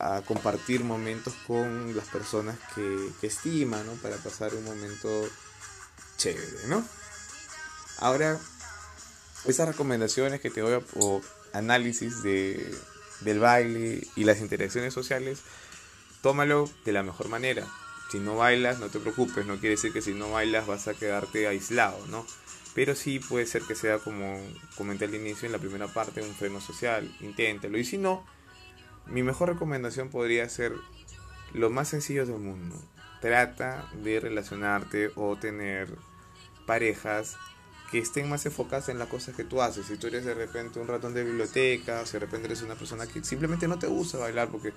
a 0.00 0.22
compartir 0.22 0.84
momentos 0.84 1.34
con 1.46 1.96
las 1.96 2.08
personas 2.08 2.56
que, 2.74 3.10
que 3.20 3.26
estima, 3.26 3.82
¿no? 3.84 3.92
Para 3.94 4.16
pasar 4.16 4.54
un 4.54 4.64
momento 4.64 5.28
chévere, 6.16 6.66
¿no? 6.68 6.84
Ahora, 7.98 8.38
esas 9.44 9.68
recomendaciones 9.68 10.40
que 10.40 10.50
te 10.50 10.60
doy 10.60 10.82
o 10.96 11.20
análisis 11.52 12.22
de, 12.22 12.74
del 13.20 13.38
baile 13.40 14.06
y 14.16 14.24
las 14.24 14.40
interacciones 14.40 14.94
sociales, 14.94 15.40
tómalo 16.22 16.70
de 16.84 16.92
la 16.92 17.02
mejor 17.02 17.28
manera. 17.28 17.66
Si 18.10 18.18
no 18.18 18.36
bailas, 18.36 18.80
no 18.80 18.88
te 18.88 18.98
preocupes, 18.98 19.46
no 19.46 19.58
quiere 19.58 19.76
decir 19.76 19.92
que 19.92 20.02
si 20.02 20.14
no 20.14 20.32
bailas 20.32 20.66
vas 20.66 20.88
a 20.88 20.94
quedarte 20.94 21.46
aislado, 21.46 22.06
¿no? 22.08 22.26
Pero 22.74 22.94
sí 22.94 23.18
puede 23.18 23.46
ser 23.46 23.62
que 23.62 23.74
sea 23.74 23.98
como 23.98 24.40
comenté 24.76 25.04
al 25.04 25.14
inicio 25.14 25.46
en 25.46 25.52
la 25.52 25.58
primera 25.58 25.88
parte, 25.88 26.22
un 26.22 26.34
freno 26.34 26.60
social, 26.60 27.14
inténtalo. 27.20 27.78
Y 27.78 27.84
si 27.84 27.98
no, 27.98 28.24
mi 29.10 29.22
mejor 29.22 29.48
recomendación 29.48 30.08
podría 30.08 30.48
ser 30.48 30.72
lo 31.52 31.70
más 31.70 31.88
sencillo 31.88 32.26
del 32.26 32.38
mundo. 32.38 32.76
Trata 33.20 33.88
de 34.02 34.20
relacionarte 34.20 35.10
o 35.16 35.36
tener 35.36 35.88
parejas 36.66 37.36
que 37.90 37.98
estén 37.98 38.28
más 38.28 38.46
enfocadas 38.46 38.88
en 38.88 38.98
las 38.98 39.08
cosas 39.08 39.34
que 39.34 39.44
tú 39.44 39.60
haces. 39.60 39.86
Si 39.86 39.96
tú 39.96 40.06
eres 40.06 40.24
de 40.24 40.34
repente 40.34 40.78
un 40.78 40.86
ratón 40.86 41.12
de 41.12 41.24
biblioteca, 41.24 42.00
o 42.00 42.06
si 42.06 42.12
de 42.12 42.20
repente 42.20 42.46
eres 42.46 42.62
una 42.62 42.76
persona 42.76 43.06
que 43.06 43.24
simplemente 43.24 43.66
no 43.66 43.78
te 43.78 43.88
gusta 43.88 44.18
bailar 44.18 44.48
porque 44.48 44.72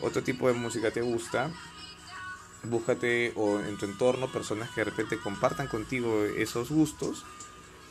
otro 0.00 0.22
tipo 0.22 0.48
de 0.48 0.54
música 0.54 0.90
te 0.90 1.00
gusta, 1.00 1.50
búscate 2.64 3.32
o 3.36 3.60
en 3.60 3.78
tu 3.78 3.86
entorno 3.86 4.32
personas 4.32 4.68
que 4.70 4.80
de 4.80 4.86
repente 4.86 5.18
compartan 5.18 5.68
contigo 5.68 6.24
esos 6.36 6.70
gustos 6.70 7.24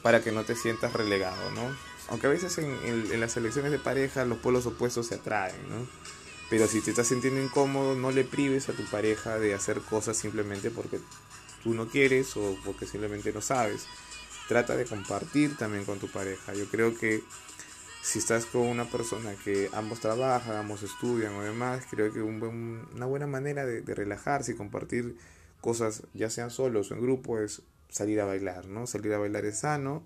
para 0.01 0.21
que 0.21 0.33
no 0.33 0.43
te 0.43 0.55
sientas 0.55 0.91
relegado, 0.93 1.51
¿no? 1.51 1.94
Aunque 2.09 2.27
a 2.27 2.29
veces 2.29 2.57
en, 2.57 3.19
las 3.19 3.35
elecciones 3.37 3.71
de 3.71 3.79
pareja 3.79 4.25
los 4.25 4.37
polos 4.37 4.65
opuestos 4.65 5.07
se 5.07 5.15
atraen, 5.15 5.55
¿no? 5.69 5.87
Pero 6.49 6.67
si 6.67 6.81
te 6.81 6.91
estás 6.91 7.07
sintiendo 7.07 7.41
incómodo, 7.41 7.95
no 7.95 8.11
le 8.11 8.23
prives 8.23 8.69
a 8.69 8.73
tu 8.73 8.83
pareja 8.85 9.39
de 9.39 9.55
hacer 9.55 9.81
cosas 9.81 10.15
simplemente 10.15 10.69
porque 10.69 10.99
tú 11.63 11.73
no 11.73 11.87
quieres 11.87 12.37
o 12.37 12.55
porque 12.63 12.85
simplemente 12.85 13.33
no 13.33 13.41
sabes. 13.41 13.87
Trata 14.47 14.75
de 14.75 14.85
compartir 14.85 15.57
también 15.57 15.85
con 15.85 15.97
tu 15.97 16.07
pareja. 16.07 16.53
Yo 16.53 16.65
creo 16.65 16.95
que 16.95 17.23
si 18.05 18.19
estás 18.19 18.45
con 18.45 18.61
una 18.61 18.85
persona 18.85 19.33
que 19.43 19.67
ambos 19.73 19.99
trabajan, 19.99 20.55
ambos 20.55 20.83
estudian 20.83 21.33
o 21.33 21.41
demás, 21.41 21.87
creo 21.89 22.13
que 22.13 22.21
una 22.21 23.07
buena 23.07 23.25
manera 23.25 23.65
de, 23.65 23.81
relajarse 23.81 24.51
y 24.51 24.55
compartir 24.55 25.17
cosas, 25.59 26.03
ya 26.13 26.29
sean 26.29 26.51
solos 26.51 26.91
o 26.91 26.93
en 26.93 27.01
grupo, 27.01 27.39
es 27.39 27.63
salir 27.89 28.21
a 28.21 28.25
bailar, 28.25 28.67
¿no? 28.67 28.85
Salir 28.85 29.11
a 29.13 29.17
bailar 29.17 29.45
es 29.45 29.61
sano. 29.61 30.03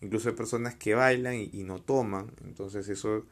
Incluso 0.00 0.28
hay 0.28 0.34
personas 0.34 0.74
que 0.74 0.94
bailan 0.94 1.34
y, 1.34 1.62
no 1.64 1.80
toman. 1.80 2.32
Entonces 2.44 2.88
eso 2.88 3.26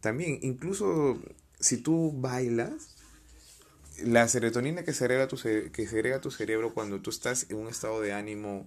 también, 0.00 0.38
incluso 0.42 1.20
si 1.58 1.78
tú 1.78 2.12
bailas, 2.14 2.94
la 4.02 4.26
serotonina 4.28 4.84
que 4.84 4.92
segrega, 4.92 5.28
tu, 5.28 5.36
que 5.36 6.18
tu 6.20 6.30
cerebro 6.30 6.74
cuando 6.74 7.00
tú 7.00 7.10
estás 7.10 7.46
en 7.50 7.58
un 7.58 7.68
estado 7.68 8.00
de 8.00 8.12
ánimo 8.12 8.64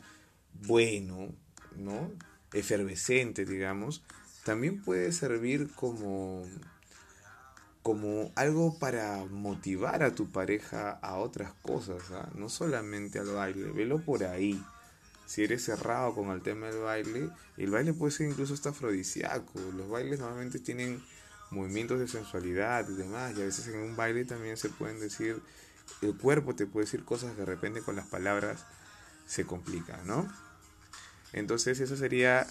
bueno, 0.66 1.30
¿no? 1.76 2.12
Efervescente, 2.54 3.46
digamos, 3.46 4.04
también 4.44 4.82
puede 4.82 5.12
servir 5.12 5.70
como, 5.76 6.46
como 7.84 8.32
algo 8.36 8.80
para 8.80 9.26
motivar 9.26 10.04
a 10.04 10.16
tu 10.16 10.32
pareja 10.32 10.92
a 10.92 11.18
otras 11.18 11.54
cosas, 11.62 12.02
¿ah? 12.12 12.30
no 12.36 12.50
solamente 12.50 13.20
al 13.20 13.28
baile, 13.28 13.72
velo 13.72 14.00
por 14.00 14.24
ahí. 14.24 14.64
Si 15.28 15.44
eres 15.44 15.66
cerrado 15.66 16.16
con 16.16 16.32
el 16.32 16.42
tema 16.42 16.68
del 16.68 16.80
baile, 16.80 17.30
el 17.58 17.70
baile 17.70 17.94
puede 17.94 18.12
ser 18.12 18.30
incluso 18.30 18.54
hasta 18.54 18.70
afrodisíaco. 18.70 19.60
Los 19.76 19.90
bailes 19.90 20.20
normalmente 20.20 20.58
tienen 20.58 21.04
movimientos 21.52 22.00
de 22.00 22.08
sensualidad 22.08 22.88
y 22.90 22.96
demás. 22.96 23.34
Y 23.38 23.42
a 23.42 23.46
veces 23.46 23.68
en 23.68 23.80
un 23.82 23.98
baile 23.98 24.24
también 24.24 24.56
se 24.56 24.70
pueden 24.70 25.02
decir, 25.02 25.42
el 26.02 26.18
cuerpo 26.18 26.56
te 26.56 26.66
puede 26.66 26.86
decir 26.86 27.04
cosas 27.04 27.34
que 27.34 27.42
de 27.42 27.46
repente 27.46 27.82
con 27.82 27.98
las 27.98 28.08
palabras 28.08 28.66
se 29.26 29.46
complican, 29.46 30.08
¿no? 30.08 30.26
Entonces 31.34 31.82
esa 31.82 31.98
sería 31.98 32.48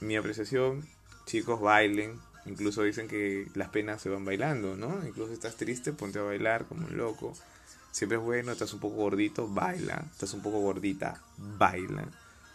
mi 0.00 0.16
apreciación. 0.16 0.84
Chicos, 1.26 1.60
bailen. 1.60 2.18
Incluso 2.44 2.82
dicen 2.82 3.06
que 3.06 3.48
las 3.54 3.68
penas 3.68 4.02
se 4.02 4.08
van 4.08 4.24
bailando, 4.24 4.76
¿no? 4.76 5.06
Incluso 5.06 5.32
estás 5.32 5.56
triste, 5.56 5.92
ponte 5.92 6.18
a 6.18 6.22
bailar 6.22 6.66
como 6.66 6.88
un 6.88 6.96
loco. 6.96 7.34
Siempre 7.96 8.18
es 8.18 8.24
bueno, 8.24 8.52
estás 8.52 8.74
un 8.74 8.80
poco 8.80 8.96
gordito, 8.96 9.48
baila. 9.48 10.04
Estás 10.12 10.34
un 10.34 10.42
poco 10.42 10.60
gordita, 10.60 11.18
baila. 11.38 12.06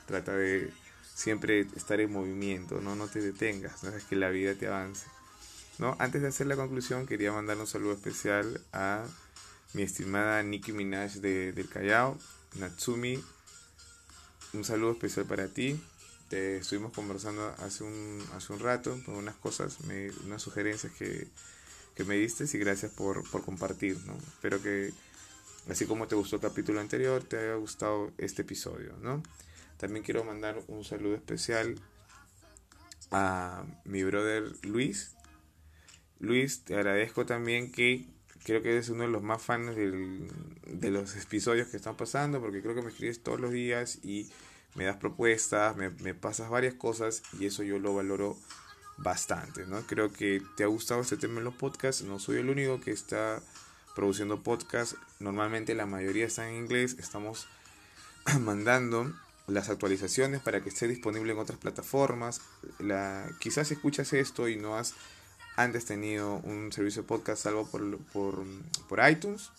Trata 0.06 0.36
de 0.36 0.72
siempre 1.16 1.62
estar 1.76 2.00
en 2.00 2.14
movimiento, 2.14 2.80
¿no? 2.80 2.96
No 2.96 3.08
te 3.08 3.22
detengas, 3.22 3.84
no 3.84 3.90
es 3.90 4.04
que 4.04 4.16
la 4.16 4.30
vida 4.30 4.54
te 4.54 4.68
avance. 4.68 5.08
¿no? 5.80 5.96
Antes 5.98 6.22
de 6.22 6.28
hacer 6.28 6.46
la 6.46 6.56
conclusión, 6.56 7.08
quería 7.08 7.32
mandar 7.32 7.58
un 7.58 7.66
saludo 7.66 7.94
especial 7.94 8.62
a 8.72 9.04
mi 9.74 9.82
estimada 9.82 10.44
Nicki 10.44 10.74
Minaj 10.74 11.14
de, 11.14 11.54
del 11.54 11.68
Callao, 11.68 12.20
Natsumi. 12.60 13.20
Un 14.54 14.64
saludo 14.64 14.92
especial 14.92 15.26
para 15.26 15.48
ti. 15.48 15.82
Te 16.30 16.58
estuvimos 16.58 16.94
conversando 16.94 17.52
hace 17.58 17.84
un, 17.84 18.24
hace 18.36 18.54
un 18.54 18.60
rato 18.60 18.96
con 19.08 19.16
unas 19.16 19.38
cosas, 19.38 19.80
unas 20.24 20.40
sugerencias 20.40 20.94
que, 20.94 21.28
que, 21.96 22.04
me 22.04 22.14
diste 22.14 22.46
y 22.46 22.60
gracias 22.60 22.92
por, 22.92 23.28
por 23.32 23.44
compartir. 23.44 23.98
¿no? 24.06 24.16
Espero 24.36 24.62
que, 24.62 24.94
así 25.70 25.86
como 25.86 26.08
te 26.08 26.16
gustó 26.16 26.38
el 26.38 26.42
capítulo 26.42 26.80
anterior, 26.80 27.24
te 27.24 27.38
haya 27.38 27.56
gustado 27.56 28.12
este 28.18 28.42
episodio. 28.42 28.96
¿no? 29.02 29.24
También 29.78 30.04
quiero 30.04 30.24
mandar 30.24 30.62
un 30.68 30.84
saludo 30.84 31.16
especial 31.16 31.76
a 33.12 33.66
mi 33.86 34.04
brother 34.04 34.44
Luis, 34.66 35.16
Luis, 36.22 36.64
te 36.64 36.76
agradezco 36.76 37.26
también 37.26 37.72
que 37.72 38.06
creo 38.44 38.62
que 38.62 38.72
eres 38.72 38.90
uno 38.90 39.04
de 39.04 39.10
los 39.10 39.24
más 39.24 39.42
fans 39.42 39.76
de 39.76 40.92
los 40.92 41.16
episodios 41.16 41.68
que 41.68 41.78
están 41.78 41.98
pasando, 41.98 42.40
porque 42.40 42.62
creo 42.62 42.76
que 42.76 42.84
me 42.84 42.90
escribes 42.90 43.24
todos 43.24 43.40
los 43.40 43.52
días 43.52 43.98
y 44.04 44.30
me 44.76 44.86
das 44.86 44.98
propuestas, 44.98 45.76
me, 45.76 46.14
pasas 46.14 46.50
varias 46.50 46.76
cosas 46.76 47.24
y 47.40 47.48
eso 47.48 47.64
yo 47.64 47.80
lo 47.80 47.96
valoro 47.96 48.38
bastante, 48.98 49.66
¿no? 49.66 49.82
Creo 49.88 50.14
que 50.14 50.44
te 50.56 50.64
ha 50.64 50.68
gustado 50.68 51.02
este 51.02 51.18
tema 51.18 51.40
en 51.40 51.46
los 51.46 51.56
podcasts, 51.56 52.04
no 52.04 52.20
soy 52.20 52.38
el 52.38 52.50
único 52.50 52.80
que 52.80 52.92
está 52.92 53.42
produciendo 53.96 54.42
podcasts, 54.42 54.96
normalmente 55.20 55.76
la 55.76 55.86
mayoría 55.86 56.26
están 56.26 56.48
en 56.50 56.56
inglés, 56.56 56.96
estamos 57.00 57.48
mandando 58.40 59.14
las 59.48 59.70
actualizaciones 59.70 60.42
para 60.42 60.62
que 60.62 60.70
esté 60.70 60.88
disponible 60.88 61.34
en 61.34 61.40
otras 61.40 61.60
plataformas, 61.60 62.42
la, 62.80 63.30
quizás 63.40 63.72
escuchas 63.72 64.14
esto 64.14 64.48
y 64.48 64.56
no 64.56 64.78
has 64.78 64.96
antes 65.56 65.86
tenido 65.86 66.38
un 66.38 66.72
servicio 66.72 67.02
de 67.02 67.08
podcast 67.08 67.44
salvo 67.44 67.68
por, 67.68 67.98
por, 67.98 68.44
por 68.88 69.10
iTunes. 69.10 69.52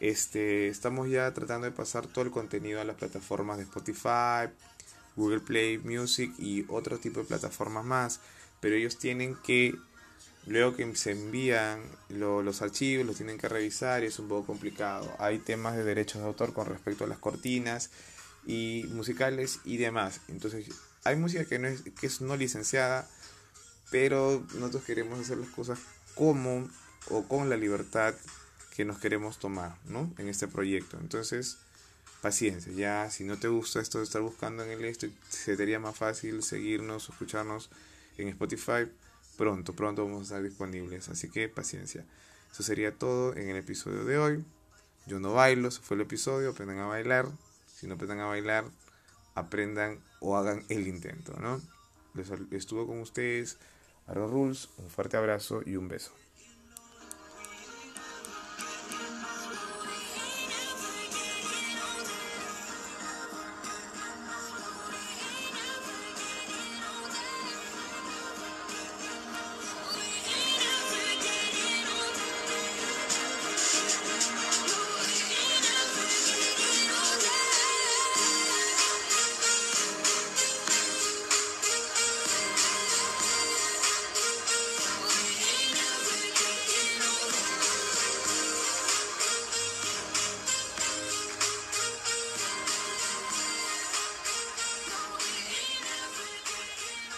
Este, 0.00 0.68
estamos 0.68 1.08
ya 1.10 1.32
tratando 1.34 1.64
de 1.64 1.72
pasar 1.72 2.06
todo 2.06 2.24
el 2.24 2.30
contenido 2.30 2.80
a 2.80 2.84
las 2.84 2.96
plataformas 2.96 3.58
de 3.58 3.64
Spotify, 3.64 4.52
Google 5.16 5.40
Play 5.40 5.78
Music 5.78 6.32
y 6.38 6.64
otro 6.68 6.98
tipo 6.98 7.20
de 7.20 7.26
plataformas 7.26 7.84
más. 7.84 8.20
Pero 8.60 8.76
ellos 8.76 8.98
tienen 8.98 9.36
que, 9.36 9.74
luego 10.46 10.76
que 10.76 10.94
se 10.96 11.12
envían 11.12 11.82
los 12.08 12.62
archivos, 12.62 13.06
los 13.06 13.16
tienen 13.16 13.38
que 13.38 13.48
revisar 13.48 14.02
y 14.02 14.06
es 14.06 14.18
un 14.18 14.28
poco 14.28 14.46
complicado. 14.46 15.14
Hay 15.18 15.38
temas 15.38 15.76
de 15.76 15.84
derechos 15.84 16.22
de 16.22 16.28
autor 16.28 16.52
con 16.52 16.66
respecto 16.66 17.04
a 17.04 17.06
las 17.06 17.18
cortinas 17.18 17.90
y 18.46 18.86
musicales 18.90 19.60
y 19.64 19.76
demás. 19.76 20.20
Entonces, 20.28 20.66
hay 21.04 21.16
música 21.16 21.44
que 21.44 21.58
no 21.58 21.68
es, 21.68 21.82
que 21.82 22.06
es 22.06 22.20
no 22.20 22.36
licenciada 22.36 23.08
pero 23.90 24.44
nosotros 24.54 24.84
queremos 24.84 25.18
hacer 25.18 25.38
las 25.38 25.48
cosas 25.50 25.78
como 26.14 26.68
o 27.10 27.24
con 27.24 27.48
la 27.48 27.56
libertad 27.56 28.14
que 28.74 28.84
nos 28.84 28.98
queremos 28.98 29.38
tomar, 29.38 29.76
¿no? 29.86 30.12
En 30.18 30.28
este 30.28 30.46
proyecto. 30.46 30.98
Entonces, 31.00 31.58
paciencia, 32.20 32.72
ya 32.72 33.10
si 33.10 33.24
no 33.24 33.38
te 33.38 33.48
gusta 33.48 33.80
esto 33.80 33.98
de 33.98 34.04
estar 34.04 34.22
buscando 34.22 34.62
en 34.62 34.70
el 34.70 34.84
esto, 34.84 35.06
se 35.28 35.56
te 35.56 35.62
haría 35.62 35.78
más 35.78 35.96
fácil 35.96 36.42
seguirnos 36.42 37.08
escucharnos 37.08 37.70
en 38.18 38.28
Spotify. 38.28 38.88
Pronto, 39.38 39.72
pronto 39.72 40.04
vamos 40.04 40.18
a 40.18 40.22
estar 40.24 40.42
disponibles, 40.42 41.08
así 41.08 41.30
que 41.30 41.48
paciencia. 41.48 42.04
Eso 42.50 42.64
sería 42.64 42.92
todo 42.92 43.36
en 43.36 43.48
el 43.48 43.56
episodio 43.56 44.04
de 44.04 44.18
hoy. 44.18 44.44
Yo 45.06 45.20
no 45.20 45.32
bailo, 45.32 45.68
eso 45.68 45.80
fue 45.80 45.94
el 45.94 46.00
episodio, 46.00 46.50
aprendan 46.50 46.80
a 46.80 46.86
bailar. 46.86 47.28
Si 47.72 47.86
no 47.86 47.94
aprendan 47.94 48.18
a 48.18 48.26
bailar, 48.26 48.64
aprendan 49.36 50.00
o 50.18 50.36
hagan 50.36 50.64
el 50.68 50.88
intento, 50.88 51.34
¿no? 51.40 51.62
Estuvo 52.50 52.88
con 52.88 52.98
ustedes 52.98 53.58
Aaron 54.08 54.28
Rules, 54.28 54.70
un 54.78 54.90
fuerte 54.90 55.16
abrazo 55.16 55.62
y 55.64 55.76
un 55.76 55.86
beso. 55.86 56.10